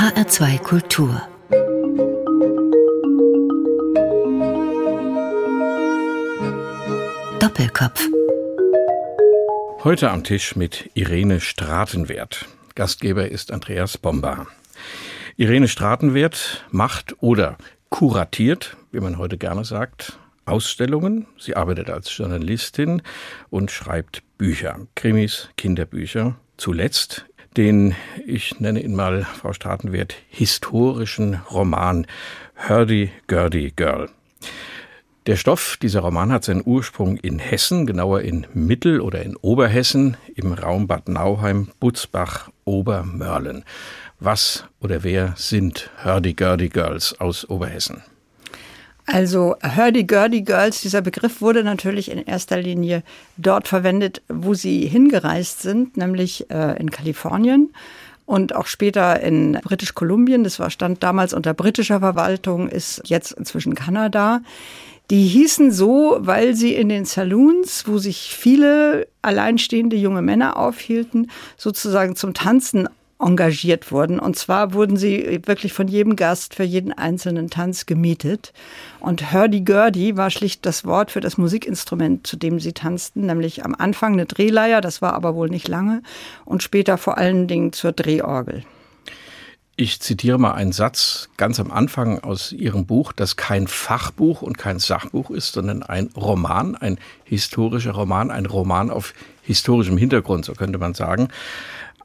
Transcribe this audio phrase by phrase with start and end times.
[0.00, 1.20] HR2 Kultur
[7.38, 8.08] Doppelkopf
[9.84, 12.48] Heute am Tisch mit Irene Stratenwert.
[12.74, 14.46] Gastgeber ist Andreas Bomba.
[15.36, 17.58] Irene Stratenwert macht oder
[17.90, 21.26] kuratiert, wie man heute gerne sagt, Ausstellungen.
[21.38, 23.02] Sie arbeitet als Journalistin
[23.50, 26.36] und schreibt Bücher, Krimis, Kinderbücher.
[26.56, 27.26] Zuletzt
[27.56, 27.94] den,
[28.26, 32.06] ich nenne ihn mal, Frau Stratenwert, historischen Roman
[32.68, 34.08] Hurdy Gurdy Girl.
[35.26, 40.16] Der Stoff dieser Roman hat seinen Ursprung in Hessen, genauer in Mittel- oder in Oberhessen,
[40.34, 43.64] im Raum Bad Nauheim, Butzbach, Obermörlen.
[44.18, 48.02] Was oder wer sind Hurdy-Gurdy Girls aus Oberhessen?
[49.12, 53.02] Also Hurdy-Gurdy Girls, dieser Begriff wurde natürlich in erster Linie
[53.36, 57.70] dort verwendet, wo sie hingereist sind, nämlich äh, in Kalifornien
[58.26, 60.44] und auch später in Britisch-Kolumbien.
[60.44, 64.42] Das war, stand damals unter britischer Verwaltung, ist jetzt inzwischen Kanada.
[65.10, 71.32] Die hießen so, weil sie in den Saloons, wo sich viele alleinstehende junge Männer aufhielten,
[71.56, 72.88] sozusagen zum Tanzen
[73.20, 74.18] engagiert wurden.
[74.18, 78.52] Und zwar wurden sie wirklich von jedem Gast für jeden einzelnen Tanz gemietet.
[78.98, 83.74] Und Hurdy-Gurdy war schlicht das Wort für das Musikinstrument, zu dem sie tanzten, nämlich am
[83.74, 86.02] Anfang eine Drehleier, das war aber wohl nicht lange,
[86.44, 88.64] und später vor allen Dingen zur Drehorgel.
[89.76, 94.58] Ich zitiere mal einen Satz ganz am Anfang aus Ihrem Buch, das kein Fachbuch und
[94.58, 100.52] kein Sachbuch ist, sondern ein Roman, ein historischer Roman, ein Roman auf historischem Hintergrund, so
[100.52, 101.28] könnte man sagen.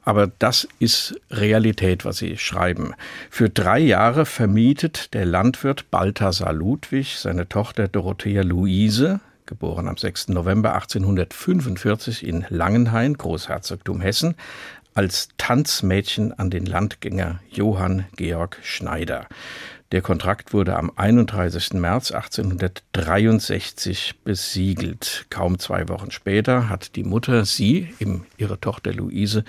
[0.06, 2.94] Aber das ist Realität, was Sie schreiben.
[3.32, 10.30] Für drei Jahre vermietet der Landwirt Balthasar Ludwig seine Tochter Dorothea Luise, geboren am 6.
[10.30, 14.36] November 1845 in Langenhain, Großherzogtum Hessen,
[14.94, 19.26] als Tanzmädchen an den Landgänger Johann Georg Schneider.
[19.92, 21.74] Der Kontrakt wurde am 31.
[21.74, 25.26] März 1863 besiegelt.
[25.30, 27.94] Kaum zwei Wochen später hat die Mutter sie,
[28.38, 29.44] ihre Tochter Luise,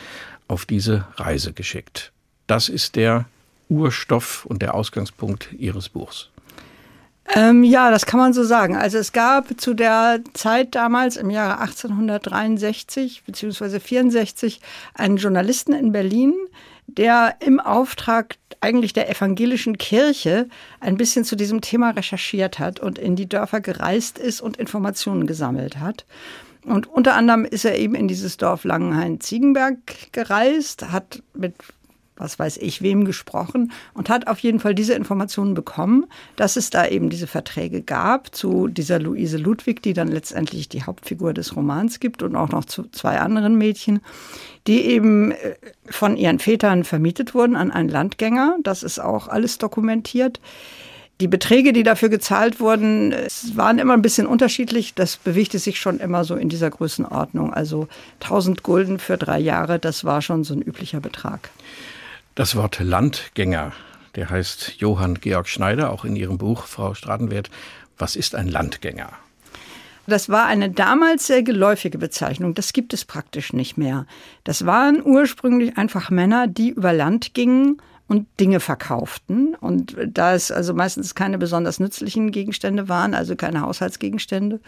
[0.48, 2.12] auf diese Reise geschickt.
[2.46, 3.26] Das ist der
[3.68, 6.30] Urstoff und der Ausgangspunkt Ihres Buchs.
[7.34, 8.76] Ähm, ja, das kann man so sagen.
[8.76, 13.80] Also es gab zu der Zeit damals im Jahre 1863 bzw.
[13.80, 14.60] 64
[14.94, 16.34] einen Journalisten in Berlin,
[16.86, 20.48] der im Auftrag eigentlich der evangelischen Kirche
[20.80, 25.26] ein bisschen zu diesem Thema recherchiert hat und in die Dörfer gereist ist und Informationen
[25.26, 26.06] gesammelt hat.
[26.66, 29.78] Und unter anderem ist er eben in dieses Dorf Langenhain-Ziegenberg
[30.12, 31.54] gereist, hat mit
[32.16, 36.06] was weiß ich wem gesprochen und hat auf jeden Fall diese Informationen bekommen,
[36.36, 40.82] dass es da eben diese Verträge gab zu dieser Luise Ludwig, die dann letztendlich die
[40.82, 44.00] Hauptfigur des Romans gibt und auch noch zu zwei anderen Mädchen,
[44.66, 45.56] die eben äh,
[45.90, 48.56] von ihren Vätern vermietet wurden an einen Landgänger.
[48.62, 50.40] Das ist auch alles dokumentiert.
[51.20, 53.14] Die Beträge, die dafür gezahlt wurden,
[53.54, 54.94] waren immer ein bisschen unterschiedlich.
[54.94, 57.54] Das bewegte sich schon immer so in dieser Größenordnung.
[57.54, 57.88] Also
[58.20, 61.48] 1000 Gulden für drei Jahre, das war schon so ein üblicher Betrag.
[62.34, 63.72] Das Wort Landgänger,
[64.14, 67.50] der heißt Johann Georg Schneider, auch in Ihrem Buch, Frau Stratenwert.
[67.96, 69.08] Was ist ein Landgänger?
[70.06, 72.54] Das war eine damals sehr geläufige Bezeichnung.
[72.54, 74.06] Das gibt es praktisch nicht mehr.
[74.44, 79.54] Das waren ursprünglich einfach Männer, die über Land gingen und Dinge verkauften.
[79.56, 84.60] Und da es also meistens keine besonders nützlichen Gegenstände waren, also keine Haushaltsgegenstände,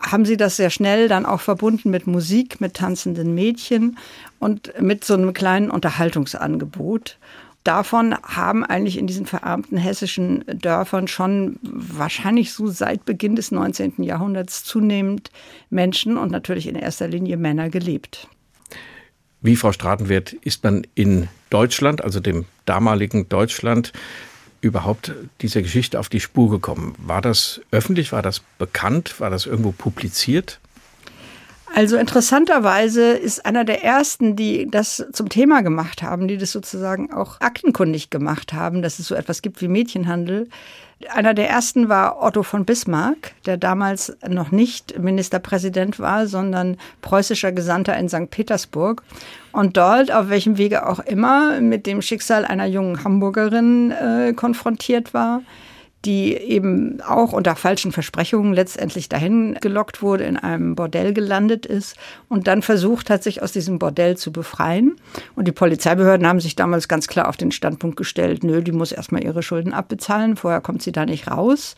[0.00, 3.98] haben sie das sehr schnell dann auch verbunden mit Musik, mit tanzenden Mädchen
[4.38, 7.18] und mit so einem kleinen Unterhaltungsangebot.
[7.64, 14.02] Davon haben eigentlich in diesen verarmten hessischen Dörfern schon wahrscheinlich so seit Beginn des 19.
[14.02, 15.30] Jahrhunderts zunehmend
[15.68, 18.28] Menschen und natürlich in erster Linie Männer gelebt.
[19.40, 23.92] Wie Frau Stratenwert ist man in Deutschland, also dem damaligen Deutschland,
[24.60, 26.94] überhaupt dieser Geschichte auf die Spur gekommen?
[26.98, 28.12] War das öffentlich?
[28.12, 29.20] War das bekannt?
[29.20, 30.58] War das irgendwo publiziert?
[31.74, 37.12] Also interessanterweise ist einer der ersten, die das zum Thema gemacht haben, die das sozusagen
[37.12, 40.48] auch aktenkundig gemacht haben, dass es so etwas gibt wie Mädchenhandel,
[41.12, 47.52] einer der ersten war Otto von Bismarck, der damals noch nicht Ministerpräsident war, sondern preußischer
[47.52, 48.30] Gesandter in St.
[48.30, 49.02] Petersburg.
[49.52, 55.14] Und dort, auf welchem Wege auch immer, mit dem Schicksal einer jungen Hamburgerin äh, konfrontiert
[55.14, 55.42] war
[56.04, 61.96] die eben auch unter falschen Versprechungen letztendlich dahin gelockt wurde, in einem Bordell gelandet ist
[62.28, 64.96] und dann versucht hat, sich aus diesem Bordell zu befreien.
[65.34, 68.92] Und die Polizeibehörden haben sich damals ganz klar auf den Standpunkt gestellt, nö, die muss
[68.92, 71.74] erstmal ihre Schulden abbezahlen, vorher kommt sie da nicht raus.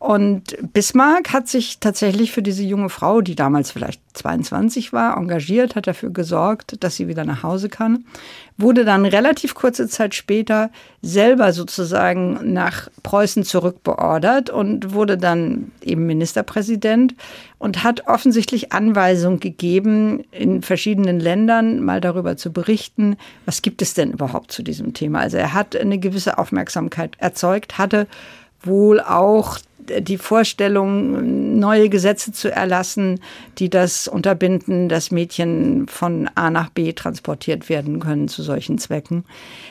[0.00, 5.76] Und Bismarck hat sich tatsächlich für diese junge Frau, die damals vielleicht 22 war, engagiert,
[5.76, 8.06] hat dafür gesorgt, dass sie wieder nach Hause kann,
[8.56, 10.70] wurde dann relativ kurze Zeit später
[11.02, 17.14] selber sozusagen nach Preußen zurückbeordert und wurde dann eben Ministerpräsident
[17.58, 23.92] und hat offensichtlich Anweisung gegeben, in verschiedenen Ländern mal darüber zu berichten, was gibt es
[23.92, 25.20] denn überhaupt zu diesem Thema.
[25.20, 28.06] Also er hat eine gewisse Aufmerksamkeit erzeugt, hatte
[28.62, 29.58] wohl auch
[30.00, 33.20] die Vorstellung, neue Gesetze zu erlassen,
[33.58, 39.24] die das unterbinden, dass Mädchen von A nach B transportiert werden können zu solchen Zwecken.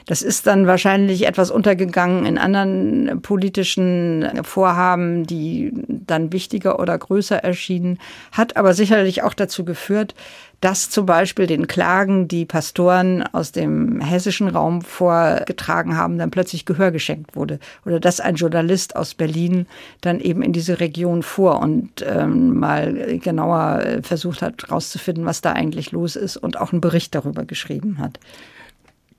[0.06, 7.38] Das ist dann wahrscheinlich etwas untergegangen in anderen politischen Vorhaben, die dann wichtiger oder größer
[7.38, 8.00] erschienen,
[8.32, 10.16] hat aber sicherlich auch dazu geführt,
[10.62, 16.66] dass zum Beispiel den Klagen, die Pastoren aus dem hessischen Raum vorgetragen haben, dann plötzlich
[16.66, 17.60] Gehör geschenkt wurde.
[17.86, 19.68] Oder dass ein Journalist aus Berlin
[20.02, 25.42] dann eben in diese Region fuhr und ähm, mal genauer äh, versucht hat, herauszufinden, was
[25.42, 28.20] da eigentlich los ist und auch einen Bericht darüber geschrieben hat.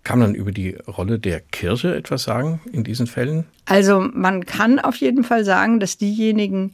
[0.03, 3.45] Kann man über die Rolle der Kirche etwas sagen in diesen Fällen?
[3.67, 6.73] Also man kann auf jeden Fall sagen, dass diejenigen,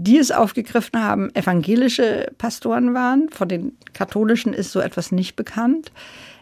[0.00, 3.28] die es aufgegriffen haben, evangelische Pastoren waren.
[3.30, 5.90] Von den katholischen ist so etwas nicht bekannt.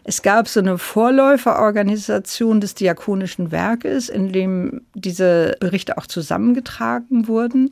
[0.03, 7.71] Es gab so eine Vorläuferorganisation des Diakonischen Werkes, in dem diese Berichte auch zusammengetragen wurden.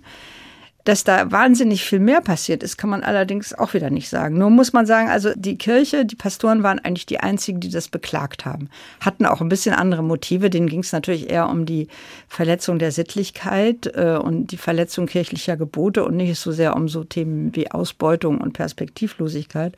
[0.85, 4.37] Dass da wahnsinnig viel mehr passiert ist, kann man allerdings auch wieder nicht sagen.
[4.37, 7.87] Nur muss man sagen, also die Kirche, die Pastoren waren eigentlich die einzigen, die das
[7.87, 8.69] beklagt haben.
[9.01, 10.51] Hatten auch ein bisschen andere Motive.
[10.51, 11.87] Denen ging es natürlich eher um die
[12.27, 17.03] Verletzung der Sittlichkeit äh, und die Verletzung kirchlicher Gebote und nicht so sehr um so
[17.03, 19.75] Themen wie Ausbeutung und Perspektivlosigkeit.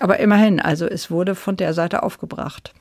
[0.00, 2.72] Aber immerhin, also es wurde von der Seite aufgebracht.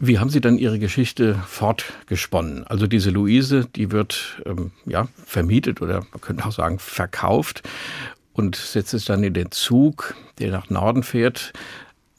[0.00, 2.66] Wie haben Sie dann Ihre Geschichte fortgesponnen?
[2.66, 7.62] Also diese Luise, die wird ähm, ja vermietet oder man könnte auch sagen verkauft
[8.32, 11.52] und setzt sich dann in den Zug, der nach Norden fährt,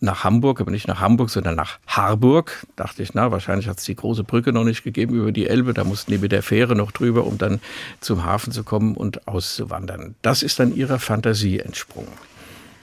[0.02, 2.66] nach Hamburg, aber nicht nach Hamburg, sondern nach Harburg.
[2.76, 5.74] Dachte ich, na, wahrscheinlich hat es die große Brücke noch nicht gegeben über die Elbe.
[5.74, 7.60] Da mussten die mit der Fähre noch drüber, um dann
[8.00, 10.16] zum Hafen zu kommen und auszuwandern.
[10.22, 12.12] Das ist dann ihrer Fantasie entsprungen.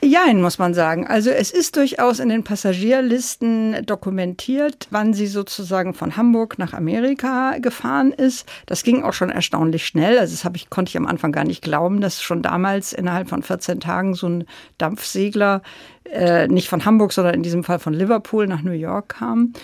[0.06, 1.04] Jein, muss man sagen.
[1.06, 7.58] Also es ist durchaus in den Passagierlisten dokumentiert, wann sie sozusagen von Hamburg nach Amerika
[7.58, 8.48] gefahren ist.
[8.66, 10.18] Das ging auch schon erstaunlich schnell.
[10.18, 13.28] Also das habe ich, konnte ich am Anfang gar nicht glauben, dass schon damals innerhalb
[13.28, 14.44] von 14 Tagen so ein
[14.78, 15.62] Dampfsegler
[16.04, 19.54] äh, nicht von Hamburg, sondern in diesem Fall von Liverpool nach New York kam.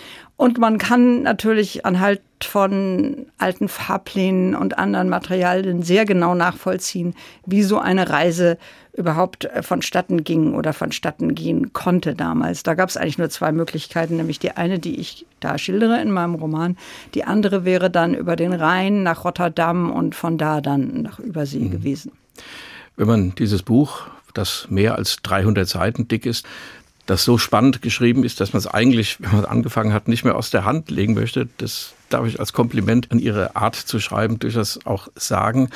[0.43, 7.63] Und man kann natürlich anhalt von alten Fahrplänen und anderen Materialien sehr genau nachvollziehen, wie
[7.63, 8.57] so eine Reise
[8.91, 12.63] überhaupt äh, vonstatten ging oder vonstatten gehen konnte damals.
[12.63, 16.11] Da gab es eigentlich nur zwei Möglichkeiten, nämlich die eine, die ich da schildere in
[16.11, 16.75] meinem Roman.
[17.13, 21.59] Die andere wäre dann über den Rhein nach Rotterdam und von da dann nach Übersee
[21.59, 21.71] mhm.
[21.71, 22.11] gewesen.
[22.97, 26.45] Wenn man dieses Buch, das mehr als 300 Seiten dick ist,
[27.05, 30.35] das so spannend geschrieben ist, dass man es eigentlich, wenn man angefangen hat, nicht mehr
[30.35, 34.39] aus der Hand legen möchte, das darf ich als Kompliment an Ihre Art zu schreiben
[34.39, 35.69] durchaus auch sagen.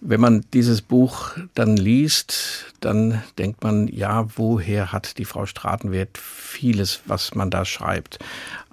[0.00, 6.18] Wenn man dieses Buch dann liest, dann denkt man, ja, woher hat die Frau Stratenwert
[6.18, 8.18] vieles, was man da schreibt?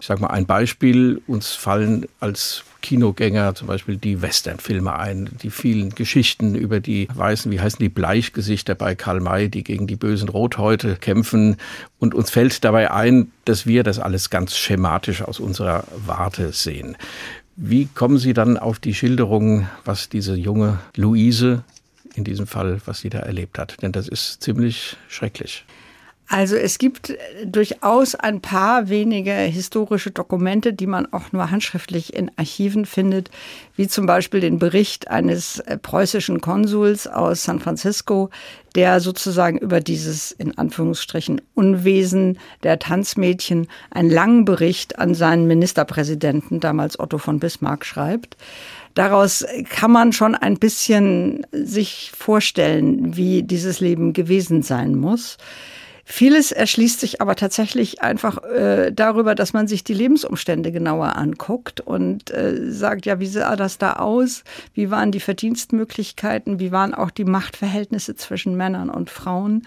[0.04, 1.22] Ich sage mal ein Beispiel.
[1.28, 7.50] Uns fallen als Kinogänger zum Beispiel die Westernfilme ein, die vielen Geschichten über die weißen,
[7.54, 11.56] wie heißen die Bleichgesichter bei Karl May, die gegen die bösen Rothäute kämpfen.
[12.00, 16.98] Und uns fällt dabei ein, dass wir das alles ganz schematisch aus unserer Warte sehen.
[17.56, 21.63] Wie kommen Sie dann auf die Schilderung, was diese junge Luise
[22.13, 23.82] in diesem Fall, was sie da erlebt hat?
[23.82, 25.63] Denn das ist ziemlich schrecklich.
[26.30, 27.13] Also es gibt
[27.46, 33.30] durchaus ein paar wenige historische Dokumente, die man auch nur handschriftlich in Archiven findet,
[33.75, 38.30] wie zum Beispiel den Bericht eines äh, preußischen Konsuls aus San Francisco,
[38.75, 46.60] der sozusagen über dieses in Anführungsstrichen Unwesen der Tanzmädchen einen langen Bericht an seinen Ministerpräsidenten,
[46.60, 48.38] damals Otto von Bismarck, schreibt.
[48.96, 55.38] Daraus kann man schon ein bisschen sich vorstellen, wie dieses Leben gewesen sein muss.
[56.05, 61.79] Vieles erschließt sich aber tatsächlich einfach äh, darüber, dass man sich die Lebensumstände genauer anguckt
[61.79, 64.43] und äh, sagt, ja, wie sah das da aus?
[64.74, 66.60] Wie waren die Verdienstmöglichkeiten?
[66.60, 69.65] Wie waren auch die Machtverhältnisse zwischen Männern und Frauen?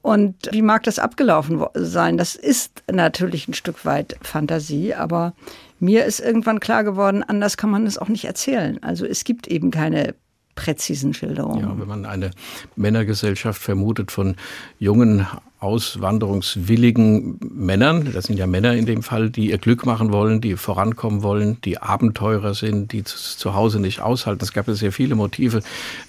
[0.00, 2.18] Und wie mag das abgelaufen sein?
[2.18, 5.32] Das ist natürlich ein Stück weit Fantasie, aber
[5.80, 8.78] mir ist irgendwann klar geworden, anders kann man es auch nicht erzählen.
[8.82, 10.14] Also es gibt eben keine
[10.54, 11.60] präzisen Schilderung.
[11.60, 12.30] Ja, wenn man eine
[12.76, 14.36] Männergesellschaft vermutet von
[14.78, 15.26] jungen,
[15.60, 20.56] auswanderungswilligen Männern, das sind ja Männer in dem Fall, die ihr Glück machen wollen, die
[20.56, 24.44] vorankommen wollen, die Abenteurer sind, die zu Hause nicht aushalten.
[24.44, 25.60] Es gab ja sehr viele Motive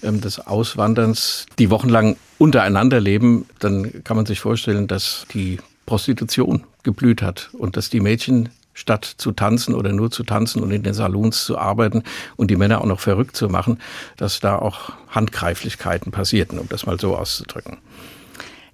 [0.02, 3.46] ähm, des Auswanderns, die wochenlang untereinander leben.
[3.58, 9.04] Dann kann man sich vorstellen, dass die Prostitution geblüht hat und dass die Mädchen statt
[9.16, 12.04] zu tanzen oder nur zu tanzen und in den Salons zu arbeiten
[12.36, 13.80] und die Männer auch noch verrückt zu machen,
[14.16, 17.78] dass da auch Handgreiflichkeiten passierten, um das mal so auszudrücken.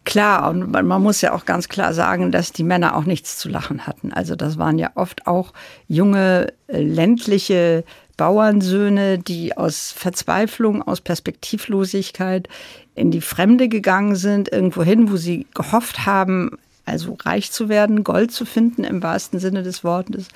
[0.04, 3.48] Klar, und man muss ja auch ganz klar sagen, dass die Männer auch nichts zu
[3.48, 4.12] lachen hatten.
[4.12, 5.52] Also das waren ja oft auch
[5.86, 7.84] junge äh, ländliche
[8.16, 12.48] Bauernsöhne, die aus Verzweiflung, aus Perspektivlosigkeit
[12.96, 18.04] in die Fremde gegangen sind, irgendwo hin, wo sie gehofft haben, also reich zu werden,
[18.04, 20.28] Gold zu finden im wahrsten Sinne des Wortes.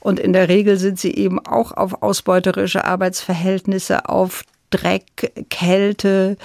[0.00, 6.36] Und in der Regel sind sie eben auch auf ausbeuterische Arbeitsverhältnisse, auf Dreck, Kälte,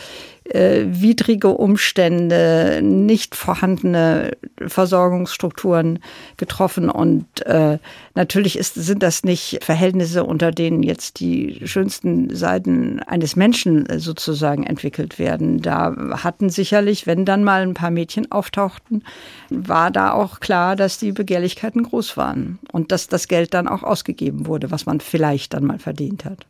[0.49, 4.31] äh, widrige Umstände, nicht vorhandene
[4.65, 5.99] Versorgungsstrukturen
[6.37, 6.89] getroffen.
[6.89, 7.77] Und äh,
[8.15, 14.63] natürlich ist, sind das nicht Verhältnisse, unter denen jetzt die schönsten Seiten eines Menschen sozusagen
[14.63, 15.61] entwickelt werden.
[15.61, 19.03] Da hatten sicherlich, wenn dann mal ein paar Mädchen auftauchten,
[19.49, 23.83] war da auch klar, dass die Begehrlichkeiten groß waren und dass das Geld dann auch
[23.83, 26.45] ausgegeben wurde, was man vielleicht dann mal verdient hat.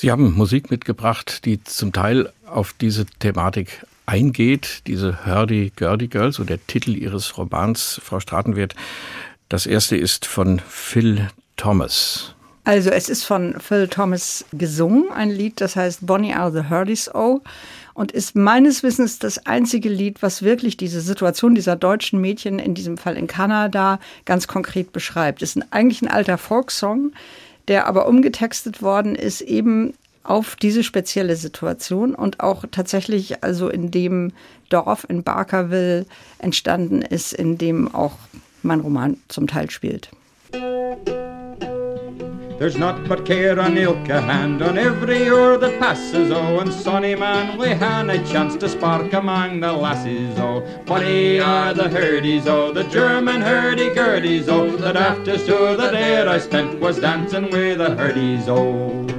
[0.00, 6.44] Sie haben Musik mitgebracht, die zum Teil auf diese Thematik eingeht, diese Hurdy-Gurdy Girls, so
[6.44, 8.76] der Titel Ihres Romans, Frau Stratenwert.
[9.48, 11.26] Das erste ist von Phil
[11.56, 12.36] Thomas.
[12.62, 17.12] Also es ist von Phil Thomas gesungen, ein Lied, das heißt Bonnie Are the Hurdies
[17.12, 17.40] O
[17.94, 22.74] und ist meines Wissens das einzige Lied, was wirklich diese Situation dieser deutschen Mädchen, in
[22.74, 25.42] diesem Fall in Kanada, ganz konkret beschreibt.
[25.42, 27.10] Es ist eigentlich ein alter Folksong,
[27.68, 29.94] der aber umgetextet worden ist, eben
[30.24, 34.32] auf diese spezielle Situation und auch tatsächlich also in dem
[34.68, 36.04] Dorf in Barkerville
[36.38, 38.14] entstanden ist, in dem auch
[38.62, 40.10] mein Roman zum Teil spielt.
[42.58, 47.14] There's not but care on ilka hand on every hour that passes, oh, and sonny
[47.14, 50.66] man, we han a chance to spark among the lasses, oh.
[50.84, 56.38] Funny are the hurdies, oh, the German hurdy-gurdies, oh, that after so the day I
[56.38, 59.17] spent was dancing with the hurdies, oh.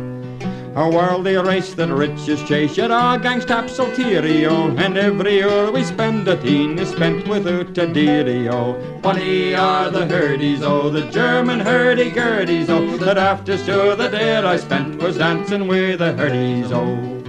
[0.76, 6.28] A worldly race that riches chase, yet our gangs teary-o, and every year we spend
[6.28, 8.78] a teen is spent without a dearie-o.
[9.02, 15.18] Funny are the hurdies-o, the German hurdy-gurdies-o, that after so the day I spent was
[15.18, 17.20] dancing with the hurdies-o.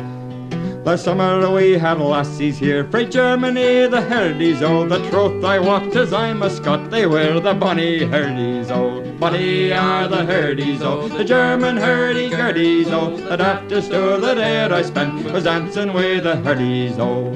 [0.84, 5.96] Last summer we had lassies here frae Germany, the herdies, oh, the troth I wot
[5.96, 9.09] as I'm a Scot, they were the bonny herdies, oh.
[9.20, 14.80] Bonny are the herdies, oh, the German hurdy-gurdies, oh, that after store the day I
[14.80, 17.30] spent was dancing with the herdies, oh.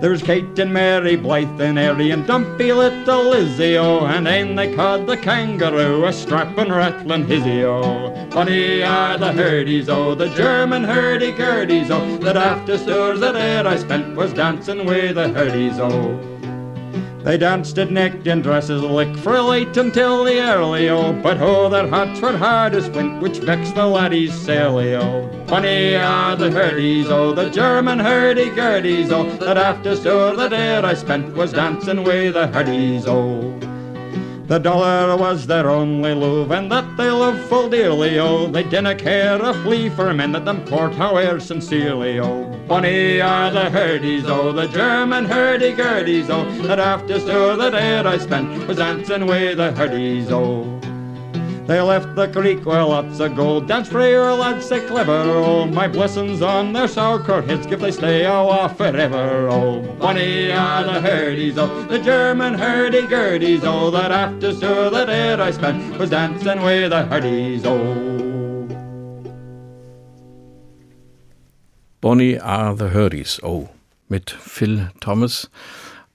[0.00, 4.74] There's Kate and Mary Blythe and Airy and dumpy little Lizzie, oh, and ane they
[4.74, 8.12] called the kangaroo, a strapping rattling hizzy, oh.
[8.32, 13.76] Funny are the hurdies, oh, the German hurdy-gurdies, oh, that after stores that air I
[13.76, 16.31] spent was dancing with the hurdies, oh.
[17.24, 21.68] They danced at neck and dresses lick for late until the early, oh, but oh,
[21.68, 25.30] their hearts were hard as flint, which vexed the laddies silly, oh.
[25.46, 29.30] Funny are the hurdies, o, oh, the German hurdy-gurdies, o.
[29.36, 33.71] that after store the day I spent was dancing with the hurdies, oh.
[34.46, 38.48] The dollar was their only love, and that they loved full dearly, oh.
[38.48, 42.52] They didna care a flea for men that them court, however sincerely, oh.
[42.68, 48.18] Funny are the hurdies, oh, the German hurdy-gurdies, oh, that after store the day I
[48.18, 50.81] spent was dancing with the hurdies, oh.
[51.66, 55.12] They left the creek where lots of gold dance frayer lads say clever.
[55.12, 59.48] Oh, my blessings on their sauerkraut heads if they stay off forever.
[59.48, 65.34] Oh, funny are the hurdies, oh, the German hurdy-gurdies, oh, that after so the day
[65.34, 68.12] I spent was dancing with the hurdies, oh.
[72.02, 73.68] Bonnie are the Hurdies, oh,
[74.08, 75.48] mit Phil Thomas.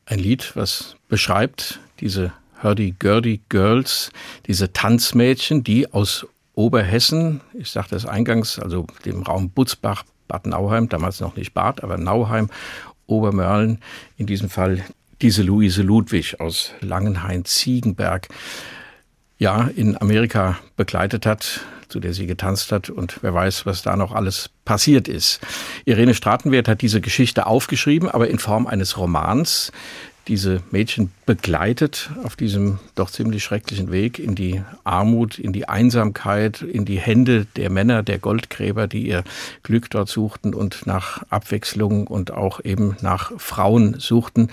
[0.06, 4.12] Ein Lied, was beschreibt diese Hurdy-Gurdy Girls,
[4.46, 10.90] diese Tanzmädchen, die aus Oberhessen, ich sagte es eingangs, also dem Raum Butzbach, Bad Nauheim,
[10.90, 12.50] damals noch nicht Bad, aber Nauheim,
[13.06, 13.80] Obermörlen,
[14.18, 14.84] in diesem Fall
[15.22, 18.28] diese Luise Ludwig aus Langenhain-Ziegenberg,
[19.40, 23.96] ja, in Amerika begleitet hat, zu der sie getanzt hat und wer weiß, was da
[23.96, 25.40] noch alles passiert ist.
[25.86, 29.72] Irene Stratenwert hat diese Geschichte aufgeschrieben, aber in Form eines Romans,
[30.28, 36.62] diese Mädchen begleitet auf diesem doch ziemlich schrecklichen Weg in die Armut, in die Einsamkeit,
[36.62, 39.24] in die Hände der Männer, der Goldgräber, die ihr
[39.64, 44.50] Glück dort suchten und nach Abwechslung und auch eben nach Frauen suchten,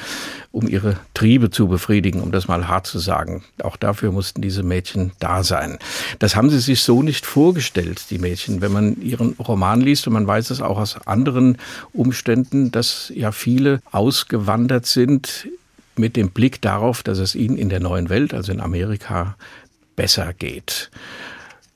[0.52, 3.44] um ihre Triebe zu befriedigen, um das mal hart zu sagen.
[3.62, 5.78] Auch dafür mussten diese Mädchen da sein.
[6.18, 8.60] Das haben sie sich so nicht vorgestellt, die Mädchen.
[8.60, 11.58] Wenn man ihren Roman liest, und man weiß es auch aus anderen
[11.92, 15.48] Umständen, dass ja viele ausgewandert sind
[15.96, 19.36] mit dem Blick darauf, dass es ihnen in der neuen Welt, also in Amerika,
[19.96, 20.90] besser geht.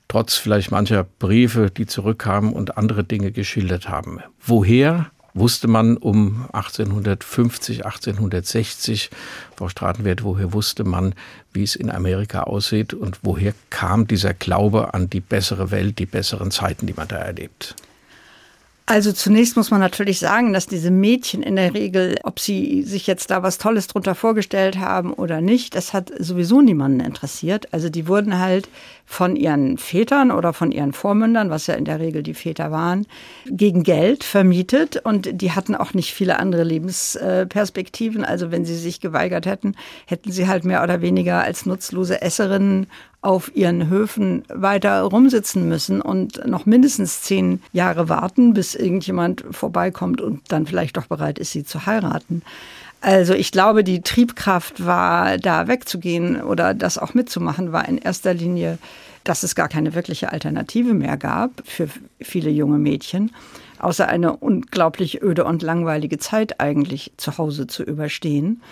[0.09, 4.21] Trotz vielleicht mancher Briefe, die zurückkamen und andere Dinge geschildert haben.
[4.41, 9.11] Woher wusste man um 1850, 1860,
[9.57, 11.15] Frau Stratenwert, woher wusste man,
[11.53, 16.07] wie es in Amerika aussieht und woher kam dieser Glaube an die bessere Welt, die
[16.07, 17.77] besseren Zeiten, die man da erlebt?
[18.90, 23.07] Also zunächst muss man natürlich sagen, dass diese Mädchen in der Regel, ob sie sich
[23.07, 27.71] jetzt da was Tolles drunter vorgestellt haben oder nicht, das hat sowieso niemanden interessiert.
[27.75, 28.66] Also die wurden halt
[29.11, 33.07] von ihren Vätern oder von ihren Vormündern, was ja in der Regel die Väter waren,
[33.47, 38.23] gegen Geld vermietet und die hatten auch nicht viele andere Lebensperspektiven.
[38.23, 42.87] Also wenn sie sich geweigert hätten, hätten sie halt mehr oder weniger als nutzlose Esserinnen
[43.23, 50.21] auf ihren Höfen weiter rumsitzen müssen und noch mindestens zehn Jahre warten, bis irgendjemand vorbeikommt
[50.21, 52.43] und dann vielleicht doch bereit ist, sie zu heiraten.
[53.00, 58.35] Also ich glaube, die Triebkraft war, da wegzugehen oder das auch mitzumachen, war in erster
[58.35, 58.78] Linie,
[59.23, 61.88] dass es gar keine wirkliche Alternative mehr gab für
[62.21, 63.31] viele junge Mädchen,
[63.78, 68.62] außer eine unglaublich öde und langweilige Zeit eigentlich zu Hause zu überstehen.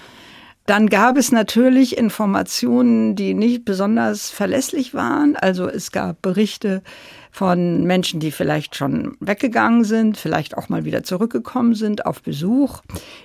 [0.66, 5.36] Dann gab es natürlich Informationen, die nicht besonders verlässlich waren.
[5.36, 6.82] Also es gab Berichte
[7.30, 12.80] von Menschen, die vielleicht schon weggegangen sind, vielleicht auch mal wieder zurückgekommen sind auf Besuch.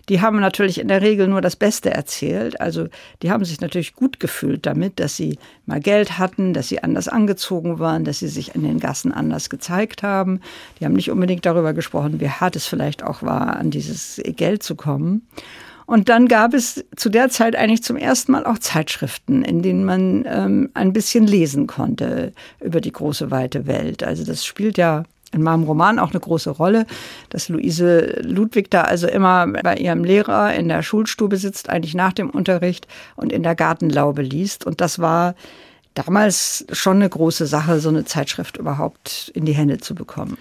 [0.08, 2.60] Die haben natürlich in der Regel nur das Beste erzählt.
[2.60, 2.90] Also
[3.24, 7.08] die haben sich natürlich gut gefühlt damit, dass sie mal Geld hatten, dass sie anders
[7.08, 10.42] angezogen waren, dass sie sich in den Gassen anders gezeigt haben.
[10.80, 14.62] Die haben nicht unbedingt darüber gesprochen, wie hart es vielleicht auch war, an dieses Geld
[14.62, 15.26] zu kommen.
[15.92, 19.84] Und dann gab es zu der Zeit eigentlich zum ersten Mal auch Zeitschriften, in denen
[19.84, 22.32] man ähm, ein bisschen lesen konnte
[22.62, 24.02] über die große weite Welt.
[24.02, 26.86] Also das spielt ja in meinem Roman auch eine große Rolle,
[27.28, 32.14] dass Luise Ludwig da also immer bei ihrem Lehrer in der Schulstube sitzt, eigentlich nach
[32.14, 34.66] dem Unterricht und in der Gartenlaube liest.
[34.66, 35.36] Und das war
[35.94, 40.38] damals schon eine große Sache, so eine Zeitschrift überhaupt in die Hände zu bekommen.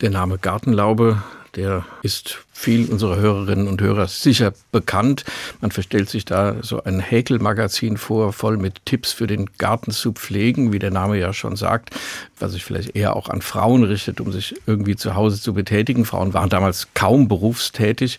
[0.00, 1.22] Der Name Gartenlaube
[1.56, 5.24] der ist viel unserer Hörerinnen und Hörer sicher bekannt.
[5.60, 10.12] Man verstellt sich da so ein Häkelmagazin vor, voll mit Tipps für den Garten zu
[10.12, 11.90] pflegen, wie der Name ja schon sagt,
[12.40, 16.04] was sich vielleicht eher auch an Frauen richtet, um sich irgendwie zu Hause zu betätigen.
[16.04, 18.18] Frauen waren damals kaum berufstätig,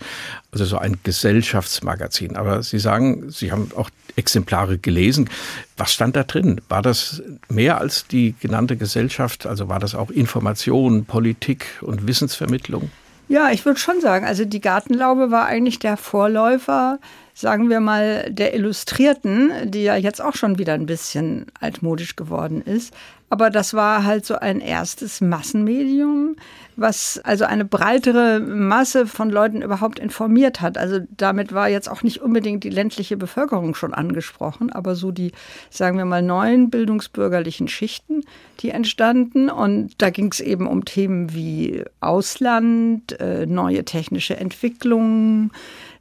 [0.52, 2.38] also so ein Gesellschaftsmagazin.
[2.38, 5.30] Aber Sie sagen, Sie haben auch Exemplare gelesen.
[5.78, 6.62] Was stand da drin?
[6.70, 9.46] War das mehr als die genannte Gesellschaft?
[9.46, 12.90] Also war das auch Information, Politik und Wissensvermittlung?
[13.30, 16.98] Ja, ich würde schon sagen, also die Gartenlaube war eigentlich der Vorläufer,
[17.40, 22.62] sagen wir mal, der Illustrierten, die ja jetzt auch schon wieder ein bisschen altmodisch geworden
[22.62, 22.94] ist.
[23.30, 26.36] Aber das war halt so ein erstes Massenmedium,
[26.76, 30.78] was also eine breitere Masse von Leuten überhaupt informiert hat.
[30.78, 35.32] Also damit war jetzt auch nicht unbedingt die ländliche Bevölkerung schon angesprochen, aber so die,
[35.70, 38.24] sagen wir mal, neuen bildungsbürgerlichen Schichten,
[38.60, 39.50] die entstanden.
[39.50, 45.52] Und da ging es eben um Themen wie Ausland, äh, neue technische Entwicklungen,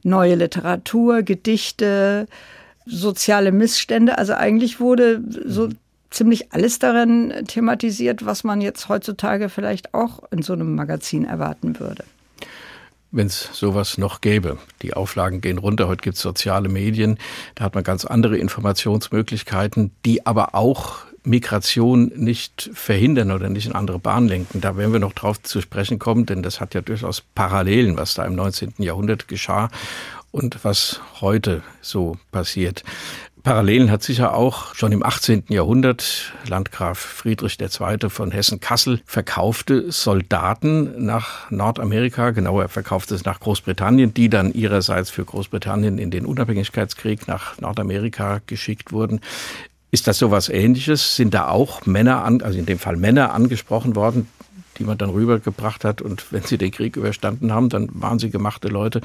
[0.03, 2.27] neue Literatur, Gedichte,
[2.85, 4.17] soziale Missstände.
[4.17, 5.69] Also eigentlich wurde so
[6.09, 11.79] ziemlich alles darin thematisiert, was man jetzt heutzutage vielleicht auch in so einem Magazin erwarten
[11.79, 12.03] würde.
[13.11, 14.57] Wenn es sowas noch gäbe.
[14.83, 17.17] Die Auflagen gehen runter, heute gibt es soziale Medien,
[17.55, 23.73] da hat man ganz andere Informationsmöglichkeiten, die aber auch Migration nicht verhindern oder nicht in
[23.73, 24.61] andere Bahnen lenken.
[24.61, 28.15] Da werden wir noch drauf zu sprechen kommen, denn das hat ja durchaus Parallelen, was
[28.15, 28.73] da im 19.
[28.79, 29.69] Jahrhundert geschah
[30.31, 32.83] und was heute so passiert.
[33.43, 35.45] Parallelen hat sicher auch schon im 18.
[35.47, 38.09] Jahrhundert Landgraf Friedrich II.
[38.09, 45.09] von Hessen-Kassel verkaufte Soldaten nach Nordamerika, genauer er verkaufte es nach Großbritannien, die dann ihrerseits
[45.09, 49.21] für Großbritannien in den Unabhängigkeitskrieg nach Nordamerika geschickt wurden.
[49.91, 51.15] Ist das sowas ähnliches?
[51.15, 54.27] Sind da auch Männer, an, also in dem Fall Männer angesprochen worden,
[54.77, 58.29] die man dann rübergebracht hat und wenn sie den Krieg überstanden haben, dann waren sie
[58.29, 59.01] gemachte Leute?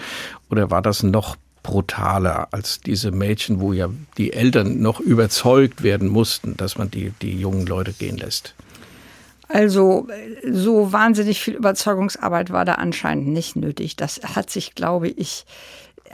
[0.51, 6.09] Oder war das noch brutaler als diese Mädchen, wo ja die Eltern noch überzeugt werden
[6.09, 8.55] mussten, dass man die, die jungen Leute gehen lässt?
[9.49, 10.09] Also
[10.51, 13.97] so wahnsinnig viel Überzeugungsarbeit war da anscheinend nicht nötig.
[13.97, 15.44] Das hat sich, glaube ich,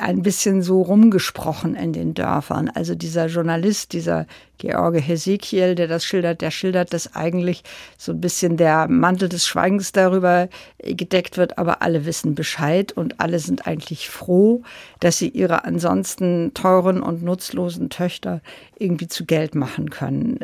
[0.01, 2.71] ein bisschen so rumgesprochen in den Dörfern.
[2.75, 4.27] Also dieser Journalist, dieser
[4.59, 7.63] George Hesekiel, der das schildert, der schildert, dass eigentlich
[7.97, 10.49] so ein bisschen der Mantel des Schweigens darüber
[10.83, 14.63] gedeckt wird, aber alle wissen Bescheid und alle sind eigentlich froh,
[15.01, 18.43] dass sie ihre ansonsten teuren und nutzlosen Töchter
[18.79, 20.41] irgendwie zu Geld machen können.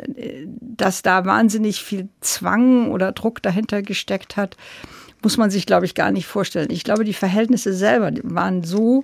[0.61, 4.57] Dass da wahnsinnig viel Zwang oder Druck dahinter gesteckt hat,
[5.21, 6.69] muss man sich, glaube ich, gar nicht vorstellen.
[6.71, 9.03] Ich glaube, die Verhältnisse selber waren so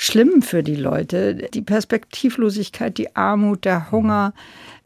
[0.00, 1.34] schlimm für die Leute.
[1.34, 4.32] Die Perspektivlosigkeit, die Armut, der Hunger,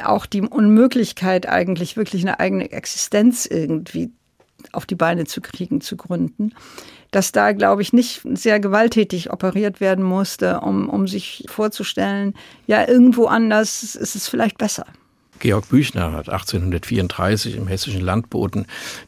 [0.03, 4.11] auch die Unmöglichkeit, eigentlich wirklich eine eigene Existenz irgendwie
[4.72, 6.53] auf die Beine zu kriegen, zu gründen,
[7.12, 12.35] dass da, glaube ich, nicht sehr gewalttätig operiert werden musste, um, um sich vorzustellen,
[12.66, 14.87] ja, irgendwo anders ist es vielleicht besser.
[15.40, 18.66] Georg Büchner hat 1834 im hessischen Landboten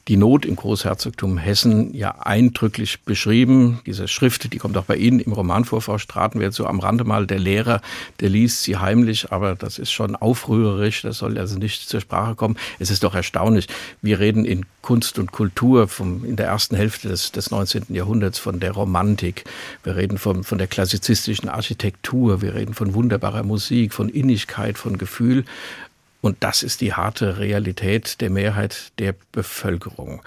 [0.08, 3.80] die Not im Großherzogtum Hessen ja eindrücklich beschrieben.
[3.86, 7.04] Diese Schrift, die kommt auch bei Ihnen im Roman vor, Frau Stratenwert, so am Rande
[7.04, 7.26] mal.
[7.26, 7.80] Der Lehrer,
[8.20, 12.34] der liest sie heimlich, aber das ist schon aufrührerisch, das soll also nicht zur Sprache
[12.34, 12.56] kommen.
[12.78, 13.66] Es ist doch erstaunlich.
[14.02, 17.86] Wir reden in Kunst und Kultur vom, in der ersten Hälfte des, des 19.
[17.88, 19.44] Jahrhunderts von der Romantik.
[19.82, 22.40] Wir reden von, von der klassizistischen Architektur.
[22.40, 25.44] Wir reden von wunderbarer Musik, von Innigkeit, von Gefühl.
[26.26, 30.22] Und das ist die harte Realität der Mehrheit der Bevölkerung.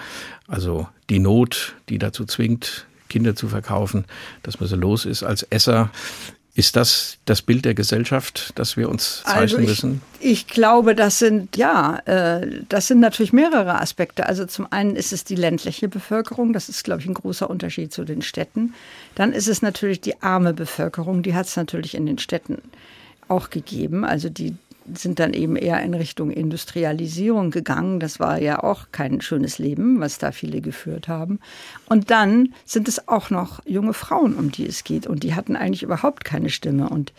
[0.47, 4.05] Also die Not, die dazu zwingt, Kinder zu verkaufen,
[4.41, 5.91] dass man so los ist als Esser.
[6.55, 10.01] Ist das das Bild der Gesellschaft, das wir uns zeichnen also ich, müssen?
[10.21, 14.25] Ich glaube, das sind ja, äh, das sind natürlich mehrere Aspekte.
[14.25, 17.91] Also zum einen ist es die ländliche Bevölkerung, das ist, glaube ich, ein großer Unterschied
[17.91, 18.73] zu den Städten.
[19.15, 22.61] Dann ist es natürlich die arme Bevölkerung, die hat es natürlich in den Städten
[23.27, 24.05] auch gegeben.
[24.05, 24.55] Also die
[24.93, 27.99] sind dann eben eher in Richtung Industrialisierung gegangen.
[27.99, 31.39] Das war ja auch kein schönes Leben, was da viele geführt haben.
[31.87, 35.07] Und dann sind es auch noch junge Frauen, um die es geht.
[35.07, 36.89] Und die hatten eigentlich überhaupt keine Stimme.
[36.89, 37.13] Und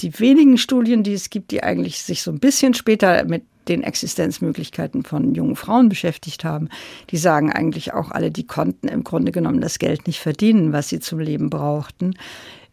[0.00, 3.82] die wenigen Studien, die es gibt, die eigentlich sich so ein bisschen später mit den
[3.82, 6.68] Existenzmöglichkeiten von jungen Frauen beschäftigt haben,
[7.10, 10.88] die sagen eigentlich auch alle, die konnten im Grunde genommen das Geld nicht verdienen, was
[10.88, 12.14] sie zum Leben brauchten.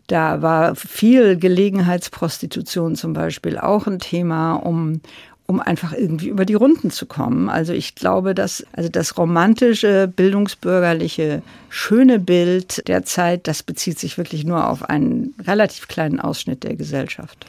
[0.07, 5.01] Da war viel Gelegenheitsprostitution zum Beispiel auch ein Thema, um,
[5.47, 7.49] um einfach irgendwie über die Runden zu kommen.
[7.49, 14.17] Also ich glaube, dass also das romantische, bildungsbürgerliche, schöne Bild der Zeit, das bezieht sich
[14.17, 17.47] wirklich nur auf einen relativ kleinen Ausschnitt der Gesellschaft.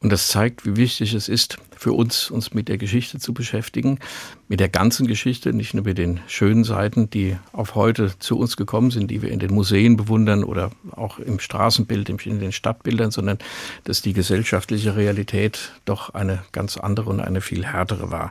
[0.00, 3.98] Und das zeigt, wie wichtig es ist, für uns, uns mit der Geschichte zu beschäftigen,
[4.46, 8.56] mit der ganzen Geschichte, nicht nur mit den schönen Seiten, die auf heute zu uns
[8.56, 13.10] gekommen sind, die wir in den Museen bewundern oder auch im Straßenbild, in den Stadtbildern,
[13.10, 13.38] sondern
[13.84, 18.30] dass die gesellschaftliche Realität doch eine ganz andere und eine viel härtere war.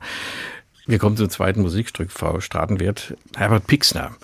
[0.85, 3.13] Wir kommen zum zweiten Musikstück, Frau Stratenwert.
[3.35, 4.15] Herbert Pixner,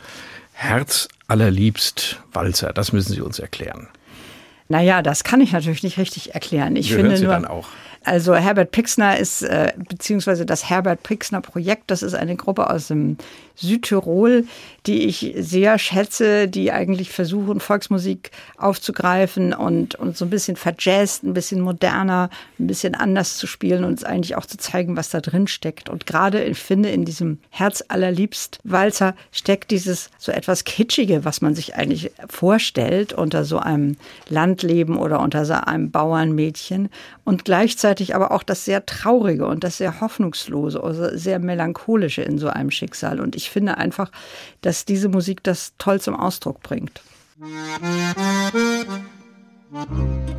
[0.53, 3.89] Herz allerliebst Walzer, das müssen Sie uns erklären.
[4.69, 6.75] Naja, das kann ich natürlich nicht richtig erklären.
[6.75, 7.67] Ich Wir finde Sie nur, dann auch.
[8.05, 12.87] Also Herbert Pixner ist, äh, beziehungsweise das Herbert Pixner Projekt, das ist eine Gruppe aus
[12.87, 13.17] dem
[13.55, 14.45] Südtirol,
[14.85, 21.23] die ich sehr schätze, die eigentlich versuchen, Volksmusik aufzugreifen und, und so ein bisschen verjazzt,
[21.23, 25.09] ein bisschen moderner, ein bisschen anders zu spielen und es eigentlich auch zu zeigen, was
[25.09, 25.89] da drin steckt.
[25.89, 31.41] Und gerade, ich finde, in diesem Herz allerliebst Walzer steckt dieses so etwas Kitschige, was
[31.41, 33.97] man sich eigentlich vorstellt unter so einem
[34.29, 36.89] Landleben oder unter so einem Bauernmädchen
[37.23, 42.37] und gleichzeitig aber auch das sehr Traurige und das sehr Hoffnungslose, also sehr Melancholische in
[42.37, 43.19] so einem Schicksal.
[43.19, 44.11] Und ich finde einfach,
[44.61, 47.01] dass diese Musik das toll zum Ausdruck bringt.
[49.73, 50.33] Música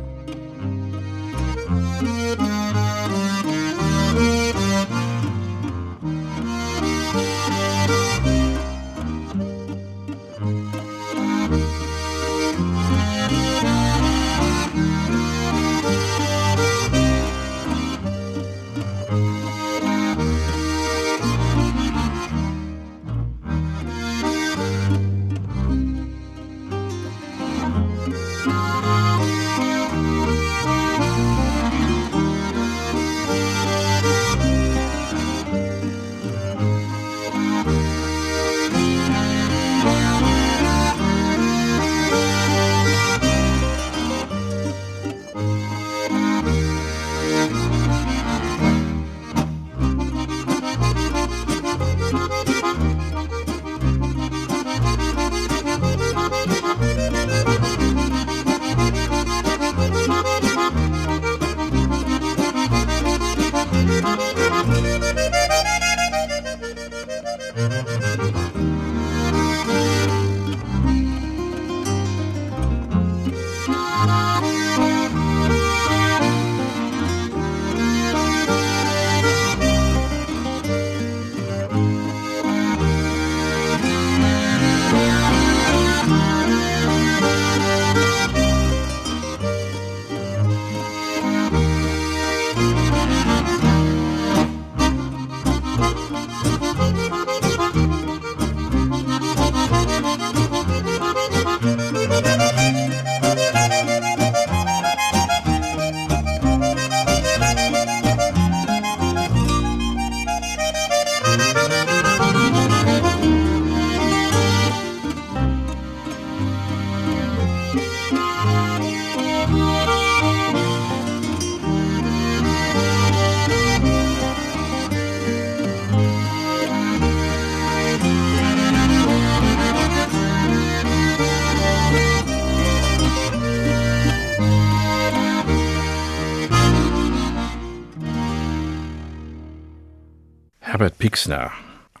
[141.15, 141.53] Pixner,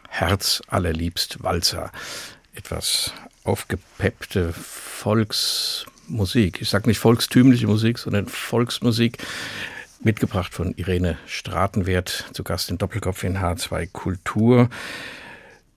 [0.09, 1.89] Herz allerliebst Walzer.
[2.53, 3.13] Etwas
[3.45, 6.61] aufgepeppte Volksmusik.
[6.61, 9.19] Ich sage nicht volkstümliche Musik, sondern Volksmusik.
[10.01, 14.69] Mitgebracht von Irene Stratenwert, zu Gast in Doppelkopf in H2 Kultur.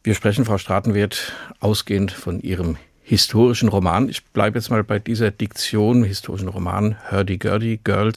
[0.03, 2.77] Wir sprechen, Frau Stratenwert, ausgehend von Ihrem
[3.09, 4.11] historischen Roman.
[4.11, 8.12] Ich bleibe jetzt mal bei dieser Diktion, historischen Roman Hurdy-Gurdy Girl.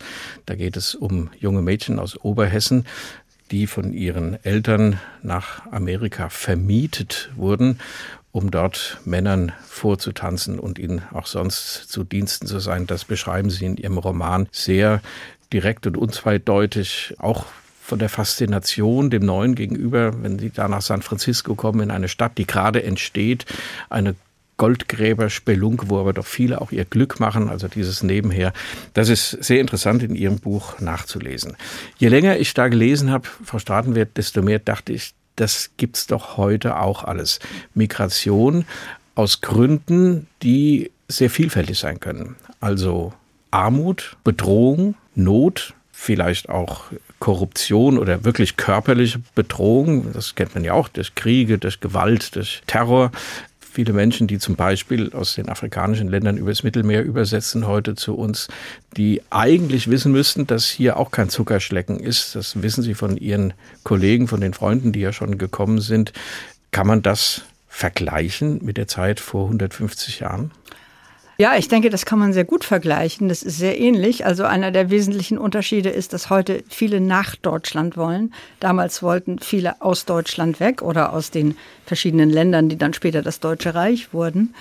[0.45, 2.85] Da geht es um junge Mädchen aus Oberhessen,
[3.51, 7.79] die von ihren Eltern nach Amerika vermietet wurden,
[8.31, 12.87] um dort Männern vorzutanzen und ihnen auch sonst zu Diensten zu sein.
[12.87, 15.01] Das beschreiben Sie in Ihrem Roman sehr
[15.51, 17.45] direkt und unzweideutig, auch
[17.81, 22.07] von der Faszination dem Neuen gegenüber, wenn Sie da nach San Francisco kommen, in eine
[22.07, 23.45] Stadt, die gerade entsteht,
[23.89, 24.15] eine
[24.61, 28.53] Goldgräber-Spelunk, wo aber doch viele auch ihr Glück machen, also dieses Nebenher.
[28.93, 31.57] Das ist sehr interessant in Ihrem Buch nachzulesen.
[31.97, 36.37] Je länger ich da gelesen habe, Frau Stratenwert, desto mehr dachte ich, das gibt's doch
[36.37, 37.39] heute auch alles.
[37.73, 38.65] Migration
[39.15, 42.35] aus Gründen, die sehr vielfältig sein können.
[42.59, 43.13] Also
[43.49, 46.83] Armut, Bedrohung, Not, vielleicht auch
[47.17, 50.13] Korruption oder wirklich körperliche Bedrohung.
[50.13, 53.11] Das kennt man ja auch durch Kriege, durch Gewalt, durch Terror
[53.71, 58.47] viele Menschen, die zum Beispiel aus den afrikanischen Ländern übers Mittelmeer übersetzen heute zu uns,
[58.97, 62.35] die eigentlich wissen müssten, dass hier auch kein Zuckerschlecken ist.
[62.35, 63.53] Das wissen sie von ihren
[63.83, 66.11] Kollegen, von den Freunden, die ja schon gekommen sind.
[66.71, 70.51] Kann man das vergleichen mit der Zeit vor 150 Jahren?
[71.41, 73.27] Ja, ich denke, das kann man sehr gut vergleichen.
[73.27, 74.27] Das ist sehr ähnlich.
[74.27, 78.31] Also einer der wesentlichen Unterschiede ist, dass heute viele nach Deutschland wollen.
[78.59, 83.39] Damals wollten viele aus Deutschland weg oder aus den verschiedenen Ländern, die dann später das
[83.39, 84.53] Deutsche Reich wurden.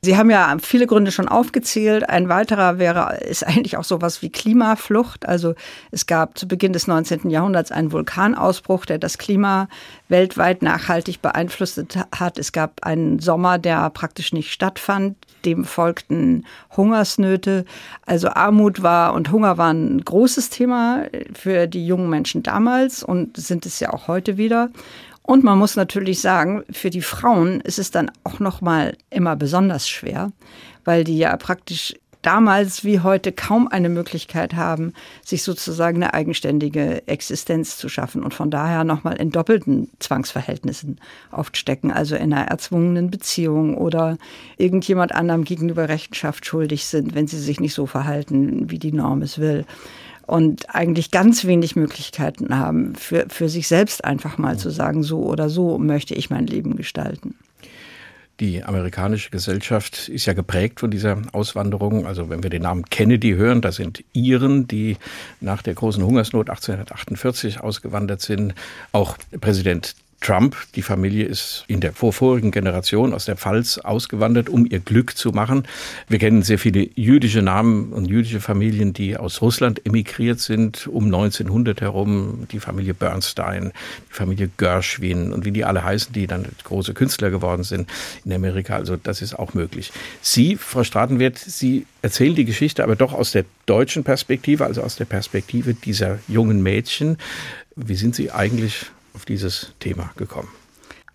[0.00, 2.08] Sie haben ja viele Gründe schon aufgezählt.
[2.08, 5.26] Ein weiterer wäre, ist eigentlich auch sowas wie Klimaflucht.
[5.26, 5.54] Also
[5.90, 7.30] es gab zu Beginn des 19.
[7.30, 9.68] Jahrhunderts einen Vulkanausbruch, der das Klima
[10.08, 11.82] weltweit nachhaltig beeinflusst
[12.14, 12.38] hat.
[12.38, 15.16] Es gab einen Sommer, der praktisch nicht stattfand.
[15.44, 17.64] Dem folgten Hungersnöte.
[18.06, 23.36] Also Armut war und Hunger war ein großes Thema für die jungen Menschen damals und
[23.36, 24.70] sind es ja auch heute wieder.
[25.28, 29.36] Und man muss natürlich sagen, für die Frauen ist es dann auch noch mal immer
[29.36, 30.32] besonders schwer,
[30.86, 37.06] weil die ja praktisch damals wie heute kaum eine Möglichkeit haben, sich sozusagen eine eigenständige
[37.06, 40.98] Existenz zu schaffen und von daher nochmal in doppelten Zwangsverhältnissen
[41.30, 44.16] oft stecken, also in einer erzwungenen Beziehung oder
[44.56, 49.20] irgendjemand anderem gegenüber Rechenschaft schuldig sind, wenn sie sich nicht so verhalten, wie die Norm
[49.20, 49.66] es will
[50.28, 55.22] und eigentlich ganz wenig Möglichkeiten haben, für, für sich selbst einfach mal zu sagen, so
[55.22, 57.34] oder so möchte ich mein Leben gestalten.
[58.38, 62.06] Die amerikanische Gesellschaft ist ja geprägt von dieser Auswanderung.
[62.06, 64.96] Also wenn wir den Namen Kennedy hören, da sind Iren, die
[65.40, 68.54] nach der großen Hungersnot 1848 ausgewandert sind.
[68.92, 74.66] Auch Präsident Trump, die Familie ist in der vorvorigen Generation aus der Pfalz ausgewandert, um
[74.66, 75.62] ihr Glück zu machen.
[76.08, 81.04] Wir kennen sehr viele jüdische Namen und jüdische Familien, die aus Russland emigriert sind, um
[81.04, 82.46] 1900 herum.
[82.50, 83.72] Die Familie Bernstein,
[84.10, 87.88] die Familie Gershwin und wie die alle heißen, die dann große Künstler geworden sind
[88.24, 88.74] in Amerika.
[88.76, 89.92] Also das ist auch möglich.
[90.20, 94.96] Sie, Frau Stratenwert, Sie erzählen die Geschichte aber doch aus der deutschen Perspektive, also aus
[94.96, 97.18] der Perspektive dieser jungen Mädchen.
[97.76, 100.48] Wie sind Sie eigentlich auf dieses Thema gekommen?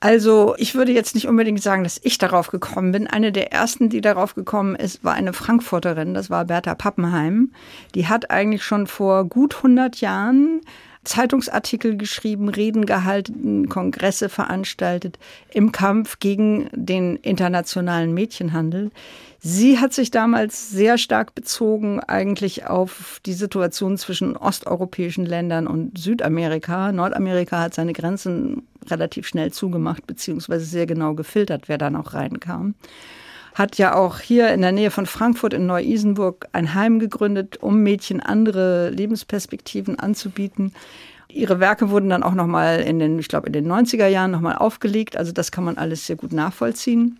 [0.04, 3.08] Also ich würde jetzt nicht unbedingt sagen, dass ich darauf gekommen bin.
[3.08, 7.54] Eine der ersten, die darauf gekommen ist, war eine Frankfurterin, das war Bertha Pappenheim.
[7.96, 10.60] Die hat eigentlich schon vor gut 100 Jahren
[11.04, 15.20] Zeitungsartikel geschrieben, Reden gehalten, Kongresse veranstaltet
[15.52, 18.92] im Kampf gegen den internationalen Mädchenhandel.
[19.40, 25.98] Sie hat sich damals sehr stark bezogen eigentlich auf die Situation zwischen osteuropäischen Ländern und
[25.98, 26.92] Südamerika.
[26.94, 32.76] Nordamerika hat seine Grenzen relativ schnell zugemacht, beziehungsweise sehr genau gefiltert, wer da noch reinkam
[33.54, 37.82] hat ja auch hier in der Nähe von Frankfurt in Neu-Isenburg ein Heim gegründet, um
[37.84, 40.74] Mädchen andere Lebensperspektiven anzubieten.
[41.30, 44.56] Ihre Werke wurden dann auch nochmal in den, ich glaube, in den 90er Jahren nochmal
[44.56, 45.18] aufgelegt.
[45.18, 47.20] Also das kann man alles sehr gut nachvollziehen.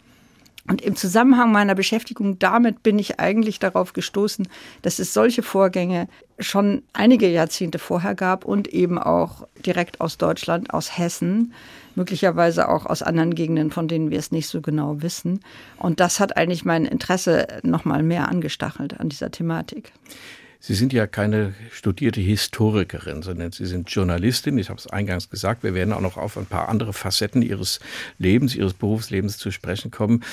[0.68, 4.48] Und im Zusammenhang meiner Beschäftigung damit bin ich eigentlich darauf gestoßen,
[4.82, 6.08] dass es solche Vorgänge
[6.40, 11.54] schon einige Jahrzehnte vorher gab und eben auch direkt aus Deutschland, aus Hessen,
[11.96, 15.42] möglicherweise auch aus anderen Gegenden, von denen wir es nicht so genau wissen.
[15.78, 19.92] Und das hat eigentlich mein Interesse noch mal mehr angestachelt an dieser Thematik.
[20.66, 24.58] Sie sind ja keine studierte Historikerin, sondern Sie sind Journalistin.
[24.58, 25.62] Ich habe es eingangs gesagt.
[25.62, 27.82] Wir werden auch noch auf ein paar andere Facetten Ihres
[28.18, 30.24] Lebens, Ihres Berufslebens zu sprechen kommen.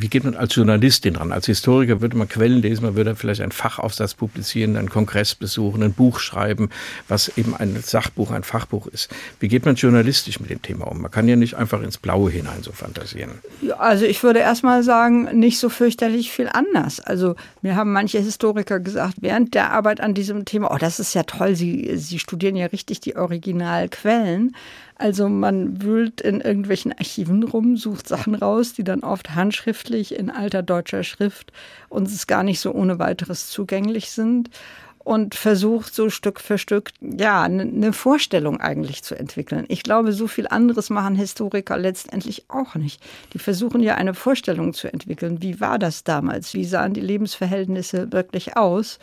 [0.00, 1.30] Wie geht man als Journalistin ran?
[1.30, 5.82] Als Historiker würde man Quellen lesen, man würde vielleicht einen Fachaufsatz publizieren, einen Kongress besuchen,
[5.82, 6.70] ein Buch schreiben,
[7.06, 9.10] was eben ein Sachbuch, ein Fachbuch ist.
[9.40, 11.02] Wie geht man journalistisch mit dem Thema um?
[11.02, 13.40] Man kann ja nicht einfach ins Blaue hinein so fantasieren.
[13.78, 17.00] Also ich würde erstmal sagen, nicht so fürchterlich viel anders.
[17.00, 21.12] Also mir haben manche Historiker gesagt, während der Arbeit an diesem Thema, oh, das ist
[21.14, 24.56] ja toll, Sie, Sie studieren ja richtig die Originalquellen.
[25.00, 30.28] Also man wühlt in irgendwelchen Archiven rum, sucht Sachen raus, die dann oft handschriftlich in
[30.28, 31.54] alter deutscher Schrift
[31.88, 34.50] uns gar nicht so ohne weiteres zugänglich sind
[34.98, 39.64] und versucht so Stück für Stück, ja, eine Vorstellung eigentlich zu entwickeln.
[39.68, 43.02] Ich glaube, so viel anderes machen Historiker letztendlich auch nicht.
[43.32, 45.40] Die versuchen ja eine Vorstellung zu entwickeln.
[45.40, 46.52] Wie war das damals?
[46.52, 48.98] Wie sahen die Lebensverhältnisse wirklich aus?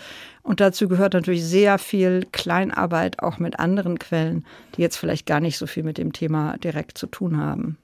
[0.48, 5.42] Und dazu gehört natürlich sehr viel Kleinarbeit auch mit anderen Quellen, die jetzt vielleicht gar
[5.42, 7.78] nicht so viel mit dem Thema direkt zu tun haben.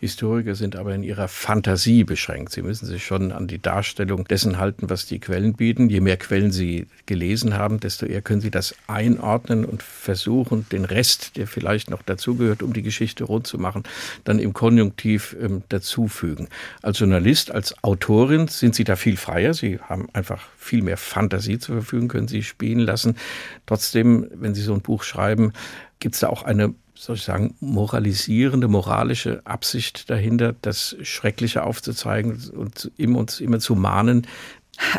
[0.00, 2.52] Historiker sind aber in ihrer Fantasie beschränkt.
[2.52, 5.88] Sie müssen sich schon an die Darstellung dessen halten, was die Quellen bieten.
[5.88, 10.84] Je mehr Quellen Sie gelesen haben, desto eher können Sie das einordnen und versuchen, den
[10.84, 13.84] Rest, der vielleicht noch dazugehört, um die Geschichte rund zu machen,
[14.24, 16.48] dann im Konjunktiv ähm, dazufügen.
[16.82, 19.54] Als Journalist, als Autorin sind Sie da viel freier.
[19.54, 23.16] Sie haben einfach viel mehr Fantasie zur Verfügung, können Sie spielen lassen.
[23.64, 25.52] Trotzdem, wenn Sie so ein Buch schreiben,
[26.00, 32.40] gibt es da auch eine soll ich sagen, moralisierende, moralische Absicht dahinter, das Schreckliche aufzuzeigen
[32.54, 34.26] und uns immer zu mahnen,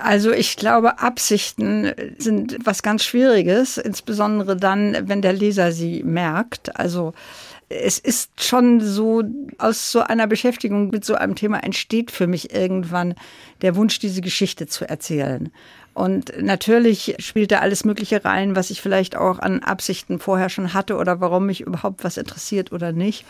[0.01, 6.75] also ich glaube, Absichten sind was ganz Schwieriges, insbesondere dann, wenn der Leser sie merkt.
[6.77, 7.13] Also
[7.67, 9.23] es ist schon so,
[9.57, 13.15] aus so einer Beschäftigung mit so einem Thema entsteht für mich irgendwann
[13.61, 15.51] der Wunsch, diese Geschichte zu erzählen.
[15.95, 20.73] Und natürlich spielt da alles Mögliche rein, was ich vielleicht auch an Absichten vorher schon
[20.73, 23.25] hatte oder warum mich überhaupt was interessiert oder nicht.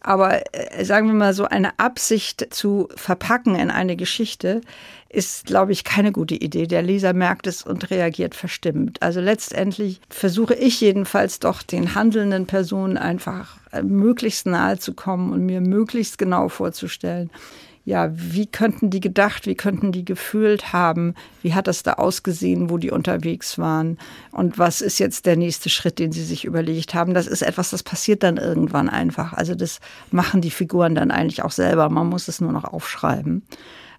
[0.00, 4.60] Aber äh, sagen wir mal so, eine Absicht zu verpacken in eine Geschichte
[5.08, 6.68] ist, glaube ich, keine gute Idee.
[6.68, 9.02] Der Leser merkt es und reagiert verstimmt.
[9.02, 15.32] Also letztendlich versuche ich jedenfalls doch den handelnden Personen einfach äh, möglichst nahe zu kommen
[15.32, 17.30] und mir möglichst genau vorzustellen,
[17.86, 22.68] ja, wie könnten die gedacht, wie könnten die gefühlt haben, wie hat das da ausgesehen,
[22.68, 23.96] wo die unterwegs waren
[24.32, 27.14] und was ist jetzt der nächste Schritt, den sie sich überlegt haben.
[27.14, 29.34] Das ist etwas, das passiert dann irgendwann einfach.
[29.34, 29.78] Also das
[30.10, 33.44] machen die Figuren dann eigentlich auch selber, man muss es nur noch aufschreiben.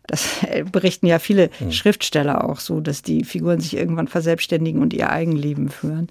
[0.05, 0.27] Das
[0.73, 1.71] berichten ja viele mhm.
[1.71, 6.09] Schriftsteller auch so, dass die Figuren sich irgendwann verselbstständigen und ihr Eigenleben führen.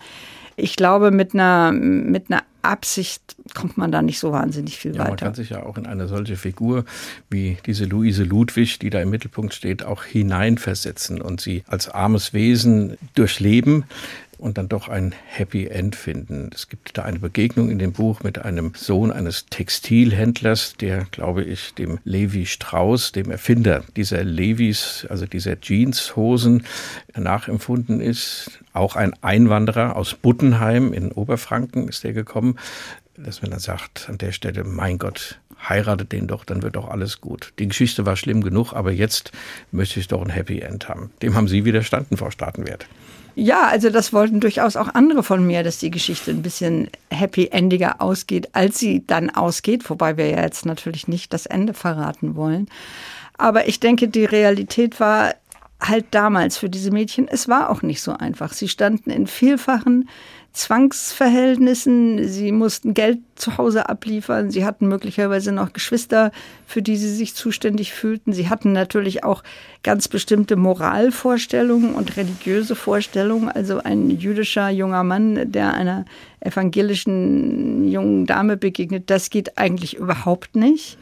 [0.57, 5.01] Ich glaube, mit einer, mit einer Absicht kommt man da nicht so wahnsinnig viel ja,
[5.01, 5.11] weiter.
[5.11, 6.85] Man kann sich ja auch in eine solche Figur
[7.31, 12.33] wie diese Luise Ludwig, die da im Mittelpunkt steht, auch hineinversetzen und sie als armes
[12.33, 13.85] Wesen durchleben
[14.39, 16.51] und dann doch ein Happy End finden.
[16.55, 21.45] Es gibt da eine Begegnung in dem Buch mit einem Sohn eines Textilhändlers, der, glaube
[21.45, 26.65] ich, dem Levi Strauss, dem Erfinder dieser Levis, also dieser Jeanshosen,
[27.17, 28.61] nachempfunden ist.
[28.73, 32.57] Auch ein Einwanderer aus Buttenheim in Oberfranken ist der gekommen,
[33.17, 36.89] dass man dann sagt, an der Stelle, mein Gott, heiratet den doch, dann wird doch
[36.89, 37.53] alles gut.
[37.59, 39.33] Die Geschichte war schlimm genug, aber jetzt
[39.73, 41.11] möchte ich doch ein Happy End haben.
[41.23, 42.87] Dem haben Sie widerstanden, Frau Staatenwert.
[43.39, 48.01] Ja, also das wollten durchaus auch andere von mir, dass die Geschichte ein bisschen happy-endiger
[48.01, 52.67] ausgeht, als sie dann ausgeht, wobei wir ja jetzt natürlich nicht das Ende verraten wollen.
[53.37, 55.35] Aber ich denke, die Realität war
[55.83, 58.55] halt damals für diese Mädchen, es war auch nicht so einfach.
[58.55, 60.09] Sie standen in vielfachen
[60.57, 62.27] Zwangsverhältnissen.
[62.29, 64.51] Sie mussten Geld zu Hause abliefern.
[64.51, 66.33] Sie hatten möglicherweise noch Geschwister,
[66.67, 68.33] für die sie sich zuständig fühlten.
[68.33, 69.43] Sie hatten natürlich auch
[69.83, 73.51] ganz bestimmte Moralvorstellungen und religiöse Vorstellungen.
[73.51, 76.07] Also ein jüdischer junger Mann, der einer
[76.41, 80.97] evangelischen jungen Dame begegnet, das geht eigentlich überhaupt nicht.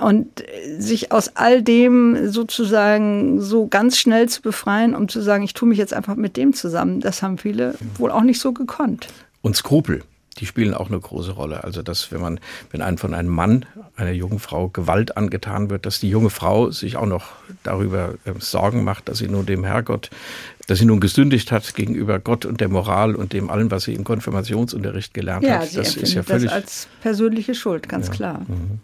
[0.00, 0.44] Und
[0.78, 5.68] sich aus all dem sozusagen so ganz schnell zu befreien, um zu sagen, ich tue
[5.68, 9.08] mich jetzt einfach mit dem zusammen, das haben viele wohl auch nicht so gekonnt.
[9.42, 10.02] Und Skrupel,
[10.38, 11.64] die spielen auch eine große Rolle.
[11.64, 12.40] Also, dass wenn man,
[12.70, 16.70] wenn einem von einem Mann, einer jungen Frau Gewalt angetan wird, dass die junge Frau
[16.70, 17.32] sich auch noch
[17.62, 20.10] darüber äh, Sorgen macht, dass sie nun dem Herrgott,
[20.66, 23.94] dass sie nun gesündigt hat gegenüber Gott und der Moral und dem allen, was sie
[23.94, 25.76] im Konfirmationsunterricht gelernt ja, hat.
[25.76, 26.44] Das ist ja völlig.
[26.44, 28.12] Das als persönliche Schuld, ganz ja.
[28.14, 28.40] klar.
[28.48, 28.80] Mhm.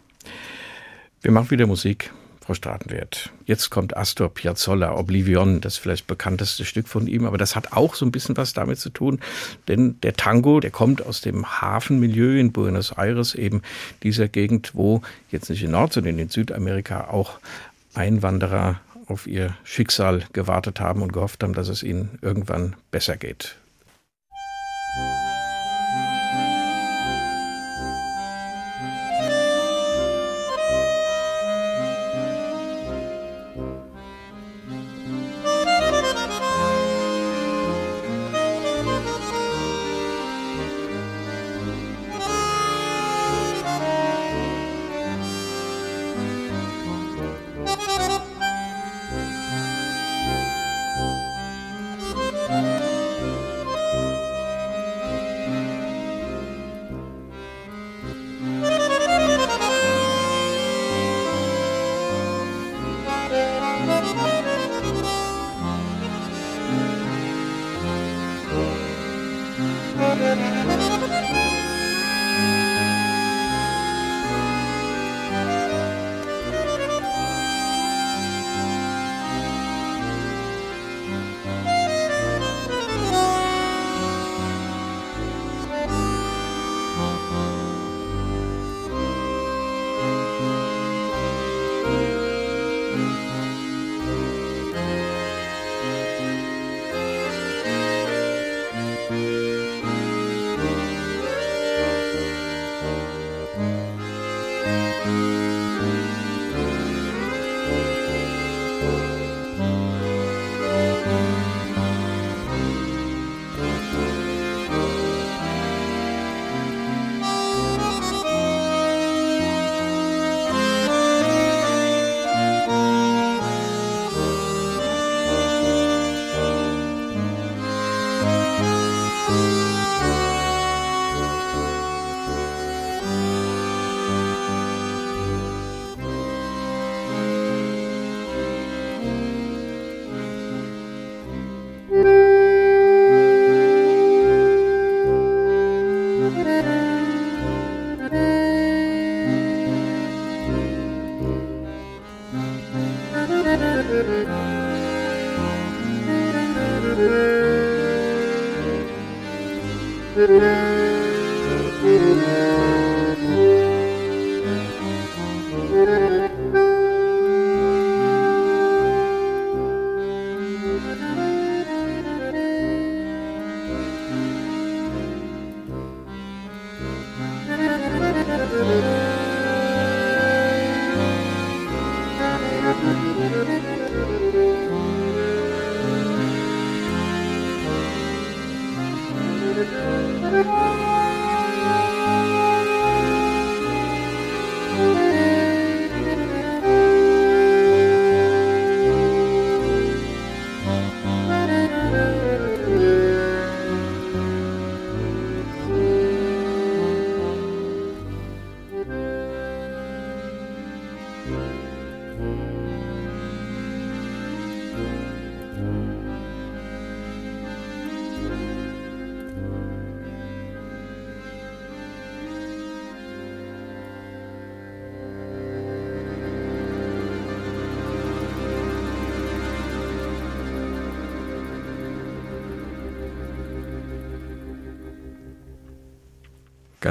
[1.21, 2.11] Wir machen wieder Musik.
[2.47, 3.33] Frau Stratenwert.
[3.45, 7.93] Jetzt kommt Astor Piazzolla, Oblivion, das vielleicht bekannteste Stück von ihm, aber das hat auch
[7.93, 9.19] so ein bisschen was damit zu tun,
[9.67, 13.63] denn der Tango, der kommt aus dem Hafenmilieu in Buenos Aires, eben
[14.01, 17.39] dieser Gegend, wo jetzt nicht in Nord, sondern in Südamerika auch
[17.95, 23.57] Einwanderer auf ihr Schicksal gewartet haben und gehofft haben, dass es ihnen irgendwann besser geht.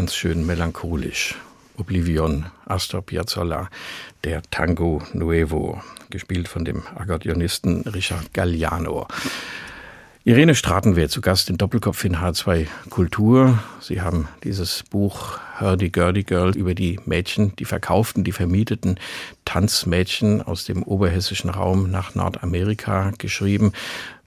[0.06, 1.34] Ganz schön melancholisch.
[1.76, 3.68] Oblivion, Astor Piazzolla,
[4.22, 9.08] der Tango Nuevo, gespielt von dem Akkordeonisten Richard Galliano.
[10.22, 13.58] Irene Stratenwehr zu Gast in Doppelkopf in H2 Kultur.
[13.80, 19.00] Sie haben dieses Buch Hurdy Gurdy Girl über die Mädchen, die verkauften, die vermieteten
[19.44, 23.72] Tanzmädchen aus dem oberhessischen Raum nach Nordamerika geschrieben.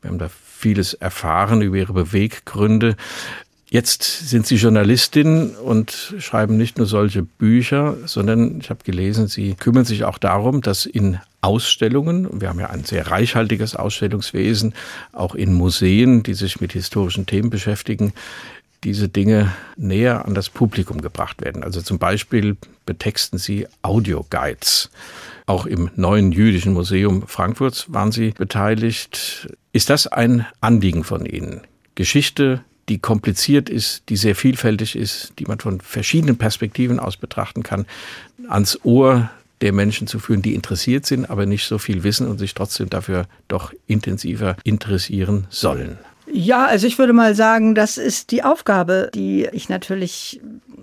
[0.01, 2.97] Wir haben da vieles erfahren über ihre Beweggründe.
[3.71, 9.53] Jetzt sind Sie Journalistin und schreiben nicht nur solche Bücher, sondern ich habe gelesen, Sie
[9.53, 14.73] kümmern sich auch darum, dass in Ausstellungen, wir haben ja ein sehr reichhaltiges Ausstellungswesen,
[15.13, 18.13] auch in Museen, die sich mit historischen Themen beschäftigen,
[18.83, 21.63] diese Dinge näher an das Publikum gebracht werden.
[21.63, 22.57] Also zum Beispiel
[22.87, 24.89] betexten Sie Audioguides.
[25.45, 29.53] Auch im neuen jüdischen Museum Frankfurts waren Sie beteiligt.
[29.73, 31.61] Ist das ein Anliegen von Ihnen?
[31.93, 37.63] Geschichte die kompliziert ist, die sehr vielfältig ist, die man von verschiedenen Perspektiven aus betrachten
[37.63, 37.85] kann,
[38.47, 39.29] ans Ohr
[39.61, 42.89] der Menschen zu führen, die interessiert sind, aber nicht so viel wissen und sich trotzdem
[42.89, 45.97] dafür doch intensiver interessieren sollen.
[46.31, 50.39] Ja, also ich würde mal sagen, das ist die Aufgabe, die ich natürlich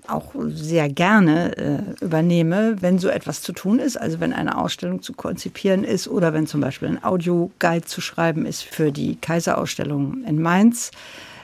[0.09, 3.97] auch sehr gerne äh, übernehme, wenn so etwas zu tun ist.
[3.97, 8.45] Also wenn eine Ausstellung zu konzipieren ist oder wenn zum Beispiel ein Audioguide zu schreiben
[8.45, 10.91] ist für die Kaiserausstellung in Mainz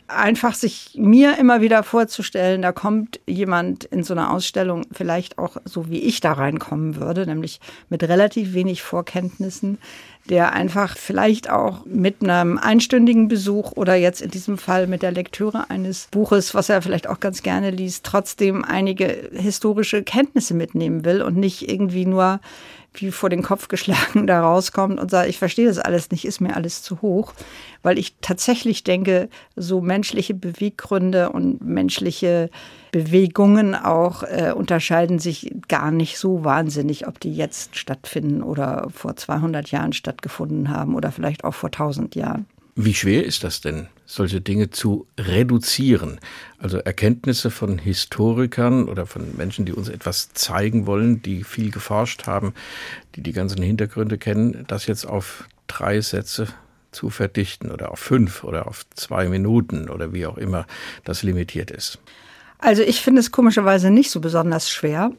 [0.09, 5.57] einfach sich mir immer wieder vorzustellen, da kommt jemand in so eine Ausstellung vielleicht auch
[5.65, 9.79] so wie ich da reinkommen würde, nämlich mit relativ wenig Vorkenntnissen,
[10.29, 15.13] der einfach vielleicht auch mit einem einstündigen Besuch oder jetzt in diesem Fall mit der
[15.13, 21.05] Lektüre eines Buches, was er vielleicht auch ganz gerne liest, trotzdem einige historische Kenntnisse mitnehmen
[21.05, 22.41] will und nicht irgendwie nur
[22.95, 26.41] wie vor den Kopf geschlagen da rauskommt und sagt, ich verstehe das alles nicht, ist
[26.41, 27.33] mir alles zu hoch,
[27.83, 32.51] weil ich tatsächlich denke, so menschliche Beweggründe und menschliche
[32.93, 39.17] Bewegungen auch äh, unterscheiden sich gar nicht so wahnsinnig, ob die jetzt stattfinden oder vor
[39.17, 42.47] 200 Jahren stattgefunden haben oder vielleicht auch vor 1000 Jahren.
[42.75, 46.19] Wie schwer ist das denn, solche Dinge zu reduzieren?
[46.59, 52.27] Also Erkenntnisse von Historikern oder von Menschen, die uns etwas zeigen wollen, die viel geforscht
[52.27, 52.55] haben,
[53.15, 56.49] die die ganzen Hintergründe kennen, das jetzt auf drei Sätze
[56.93, 60.67] zu verdichten oder auf fünf oder auf zwei Minuten oder wie auch immer
[61.05, 61.99] das limitiert ist.
[62.59, 65.11] Also ich finde es komischerweise nicht so besonders schwer.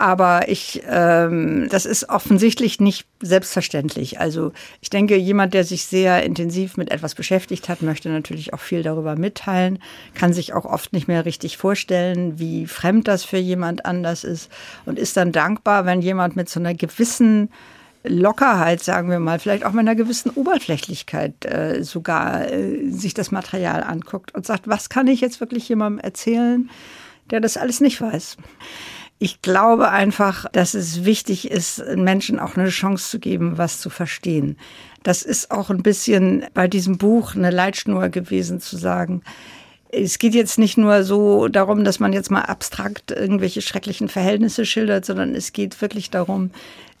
[0.00, 4.18] Aber ich, ähm, das ist offensichtlich nicht selbstverständlich.
[4.18, 8.60] Also ich denke, jemand, der sich sehr intensiv mit etwas beschäftigt hat, möchte natürlich auch
[8.60, 9.78] viel darüber mitteilen,
[10.14, 14.50] kann sich auch oft nicht mehr richtig vorstellen, wie fremd das für jemand anders ist
[14.86, 17.50] und ist dann dankbar, wenn jemand mit so einer gewissen
[18.02, 23.32] Lockerheit, sagen wir mal, vielleicht auch mit einer gewissen Oberflächlichkeit äh, sogar äh, sich das
[23.32, 26.70] Material anguckt und sagt, was kann ich jetzt wirklich jemandem erzählen,
[27.30, 28.38] der das alles nicht weiß.
[29.22, 33.90] Ich glaube einfach, dass es wichtig ist, Menschen auch eine Chance zu geben, was zu
[33.90, 34.56] verstehen.
[35.02, 39.20] Das ist auch ein bisschen bei diesem Buch eine Leitschnur gewesen, zu sagen,
[39.92, 44.64] es geht jetzt nicht nur so darum, dass man jetzt mal abstrakt irgendwelche schrecklichen Verhältnisse
[44.64, 46.50] schildert, sondern es geht wirklich darum,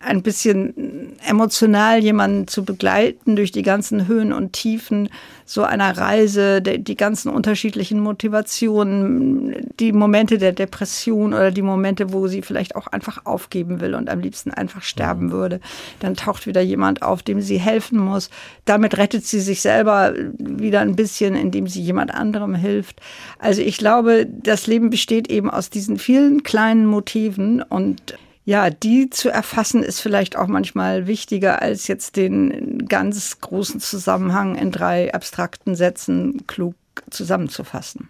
[0.02, 5.10] ein bisschen emotional jemanden zu begleiten durch die ganzen Höhen und Tiefen
[5.44, 12.28] so einer Reise, die ganzen unterschiedlichen Motivationen, die Momente der Depression oder die Momente, wo
[12.28, 15.32] sie vielleicht auch einfach aufgeben will und am liebsten einfach sterben mhm.
[15.32, 15.60] würde.
[15.98, 18.30] Dann taucht wieder jemand auf, dem sie helfen muss.
[18.64, 23.00] Damit rettet sie sich selber wieder ein bisschen, indem sie jemand anderem hilft.
[23.38, 28.14] Also ich glaube, das Leben besteht eben aus diesen vielen kleinen Motiven und
[28.50, 34.56] ja, die zu erfassen ist vielleicht auch manchmal wichtiger, als jetzt den ganz großen Zusammenhang
[34.56, 36.74] in drei abstrakten Sätzen klug
[37.10, 38.08] zusammenzufassen.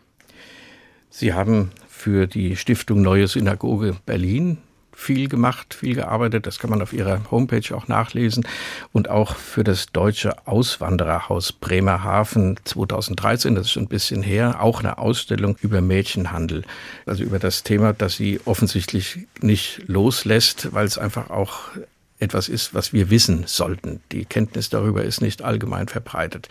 [1.10, 4.56] Sie haben für die Stiftung Neue Synagoge Berlin
[5.00, 6.46] viel gemacht, viel gearbeitet.
[6.46, 8.46] Das kann man auf ihrer Homepage auch nachlesen.
[8.92, 14.80] Und auch für das Deutsche Auswandererhaus Bremerhaven 2013, das ist schon ein bisschen her, auch
[14.80, 16.64] eine Ausstellung über Mädchenhandel.
[17.06, 21.60] Also über das Thema, das sie offensichtlich nicht loslässt, weil es einfach auch
[22.18, 24.00] etwas ist, was wir wissen sollten.
[24.12, 26.48] Die Kenntnis darüber ist nicht allgemein verbreitet.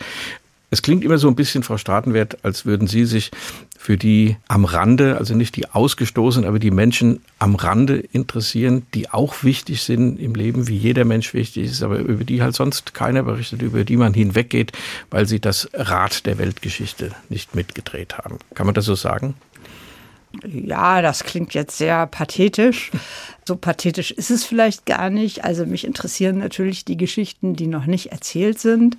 [0.70, 3.32] Es klingt immer so ein bisschen, Frau Stratenwert, als würden Sie sich
[3.76, 9.10] für die am Rande, also nicht die Ausgestoßenen, aber die Menschen am Rande interessieren, die
[9.10, 12.94] auch wichtig sind im Leben, wie jeder Mensch wichtig ist, aber über die halt sonst
[12.94, 14.72] keiner berichtet, über die man hinweggeht,
[15.10, 18.38] weil sie das Rad der Weltgeschichte nicht mitgedreht haben.
[18.54, 19.34] Kann man das so sagen?
[20.46, 22.92] Ja, das klingt jetzt sehr pathetisch.
[23.44, 25.44] So pathetisch ist es vielleicht gar nicht.
[25.44, 28.96] Also mich interessieren natürlich die Geschichten, die noch nicht erzählt sind.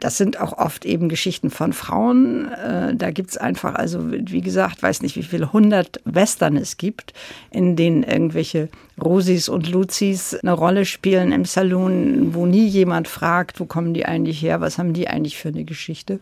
[0.00, 2.52] Das sind auch oft eben Geschichten von Frauen.
[2.52, 7.14] Äh, da gibt's einfach, also wie gesagt, weiß nicht, wie viele hundert Western es gibt,
[7.50, 8.68] in denen irgendwelche
[9.02, 14.06] Rosis und Luzis eine Rolle spielen im Saloon, wo nie jemand fragt, wo kommen die
[14.06, 16.20] eigentlich her, was haben die eigentlich für eine Geschichte.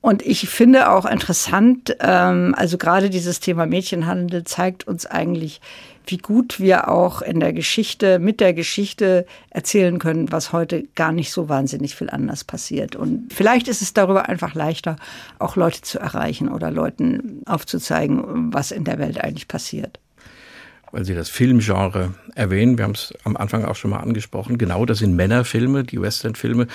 [0.00, 5.60] Und ich finde auch interessant, ähm, also gerade dieses Thema Mädchenhandel zeigt uns eigentlich,
[6.06, 11.12] wie gut wir auch in der Geschichte, mit der Geschichte erzählen können, was heute gar
[11.12, 12.96] nicht so wahnsinnig viel anders passiert.
[12.96, 14.96] Und vielleicht ist es darüber einfach leichter,
[15.38, 20.01] auch Leute zu erreichen oder Leuten aufzuzeigen, was in der Welt eigentlich passiert
[20.92, 22.76] weil Sie das Filmgenre erwähnen.
[22.76, 24.58] Wir haben es am Anfang auch schon mal angesprochen.
[24.58, 26.66] Genau, das sind Männerfilme, die Westernfilme,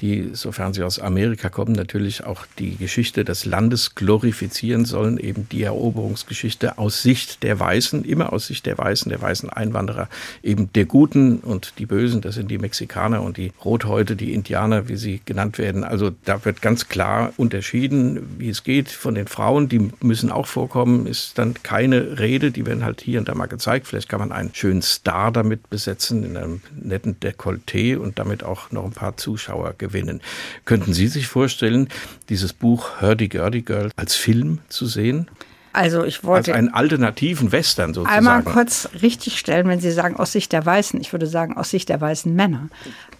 [0.00, 5.48] die, sofern sie aus Amerika kommen, natürlich auch die Geschichte des Landes glorifizieren sollen, eben
[5.50, 10.08] die Eroberungsgeschichte aus Sicht der Weißen, immer aus Sicht der Weißen, der weißen Einwanderer,
[10.42, 14.88] eben der Guten und die Bösen, das sind die Mexikaner und die Rothäute, die Indianer,
[14.88, 15.84] wie sie genannt werden.
[15.84, 20.46] Also da wird ganz klar unterschieden, wie es geht von den Frauen, die müssen auch
[20.46, 23.86] vorkommen, ist dann keine Rede, die werden halt hier und da mal gezeigt gezeigt.
[23.86, 28.70] Vielleicht kann man einen schönen Star damit besetzen, in einem netten Dekolleté und damit auch
[28.70, 30.20] noch ein paar Zuschauer gewinnen.
[30.66, 31.88] Könnten Sie sich vorstellen,
[32.28, 35.28] dieses Buch Hurdy Gurdy Girl als Film zu sehen?
[35.72, 36.52] Also ich wollte.
[36.52, 38.16] Als einen alternativen Western sozusagen.
[38.16, 41.00] Einmal kurz richtig stellen, wenn Sie sagen aus Sicht der Weißen.
[41.00, 42.68] Ich würde sagen aus Sicht der weißen Männer.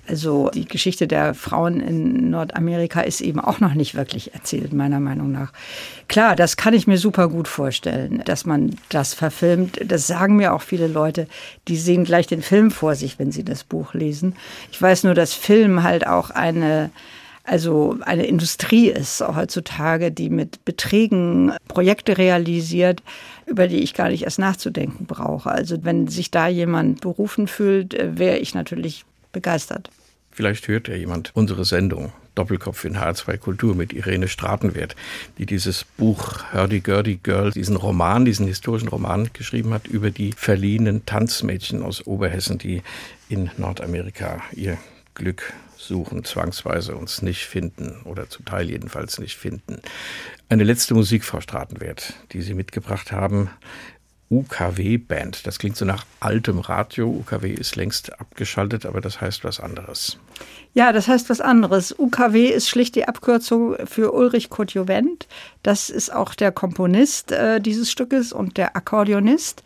[0.07, 5.01] Also die Geschichte der Frauen in Nordamerika ist eben auch noch nicht wirklich erzählt, meiner
[5.01, 5.53] Meinung nach.
[6.09, 9.81] Klar, das kann ich mir super gut vorstellen, dass man das verfilmt.
[9.85, 11.27] Das sagen mir auch viele Leute,
[11.69, 14.37] die sehen gleich den Film vor sich, wenn sie das Buch lesen.
[14.71, 16.91] Ich weiß nur, dass Film halt auch eine
[17.47, 23.03] also eine Industrie ist heutzutage, die mit Beträgen Projekte realisiert,
[23.45, 25.51] über die ich gar nicht erst nachzudenken brauche.
[25.51, 29.05] Also wenn sich da jemand berufen fühlt, äh, wäre ich natürlich
[29.35, 29.91] begeistert.
[30.31, 34.97] Vielleicht hört ja jemand unsere Sendung Doppelkopf in H2 Kultur mit Irene Stratenwert,
[35.39, 40.33] die dieses Buch Hurdy Gurdy Girl, diesen Roman, diesen historischen Roman geschrieben hat über die
[40.33, 42.83] verliehenen Tanzmädchen aus Oberhessen, die
[43.29, 44.79] in Nordamerika ihr
[45.15, 49.81] Glück suchen, zwangsweise uns nicht finden oder zum Teil jedenfalls nicht finden.
[50.49, 53.51] Eine letzte Musik, Frau Stratenwert, die Sie mitgebracht haben.
[54.35, 55.47] UKW-Band.
[55.47, 57.09] Das klingt so nach altem Radio.
[57.09, 60.19] UKW ist längst abgeschaltet, aber das heißt was anderes.
[60.73, 61.95] Ja, das heißt was anderes.
[61.97, 64.75] UKW ist schlicht die Abkürzung für Ulrich Kurt
[65.63, 69.63] Das ist auch der Komponist äh, dieses Stückes und der Akkordeonist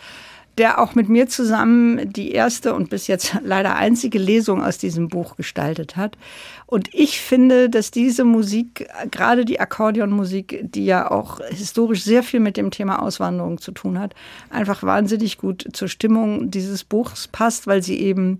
[0.59, 5.09] der auch mit mir zusammen die erste und bis jetzt leider einzige Lesung aus diesem
[5.09, 6.19] Buch gestaltet hat.
[6.67, 12.41] Und ich finde, dass diese Musik, gerade die Akkordeonmusik, die ja auch historisch sehr viel
[12.41, 14.15] mit dem Thema Auswanderung zu tun hat,
[14.51, 18.39] einfach wahnsinnig gut zur Stimmung dieses Buchs passt, weil sie eben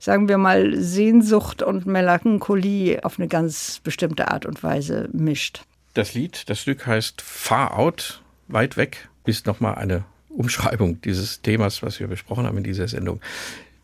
[0.00, 5.62] sagen wir mal, Sehnsucht und Melancholie auf eine ganz bestimmte Art und Weise mischt.
[5.92, 11.82] Das Lied, das Stück heißt Far Out, weit weg, ist nochmal eine Umschreibung dieses Themas,
[11.82, 13.20] was wir besprochen haben in dieser Sendung.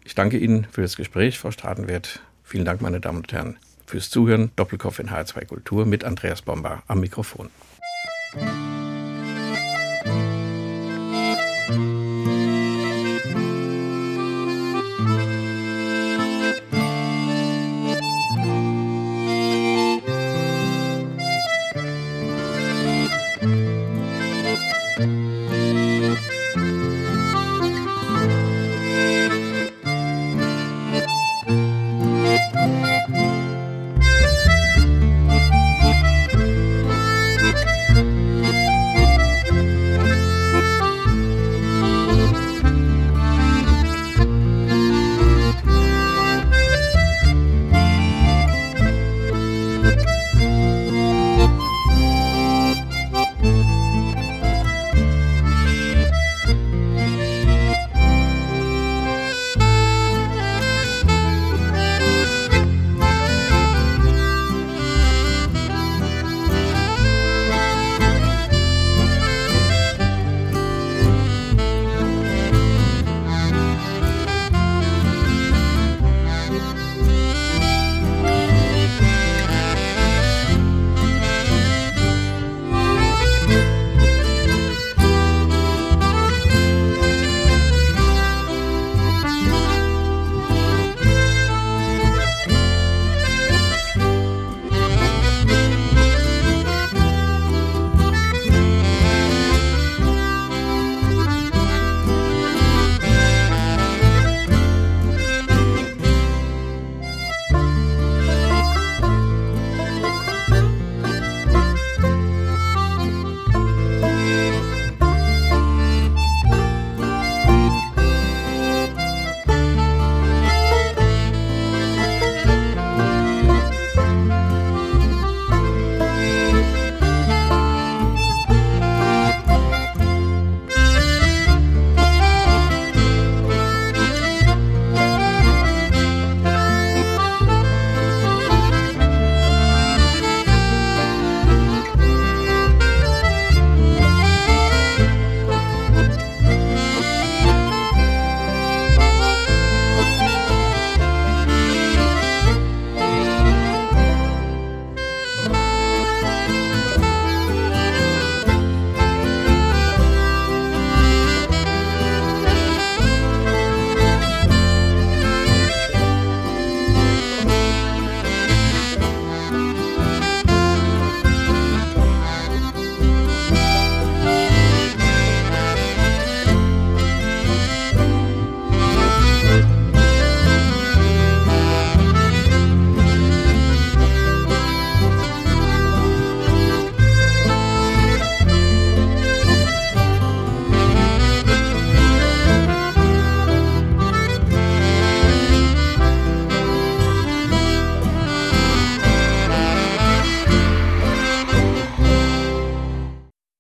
[0.05, 2.21] Ich danke Ihnen für das Gespräch, Frau Stratenwert.
[2.45, 4.53] Vielen Dank, meine Damen und Herren, fürs Zuhören.
[4.57, 7.51] Doppelkopf in H2 Kultur mit Andreas Bomber am Mikrofon.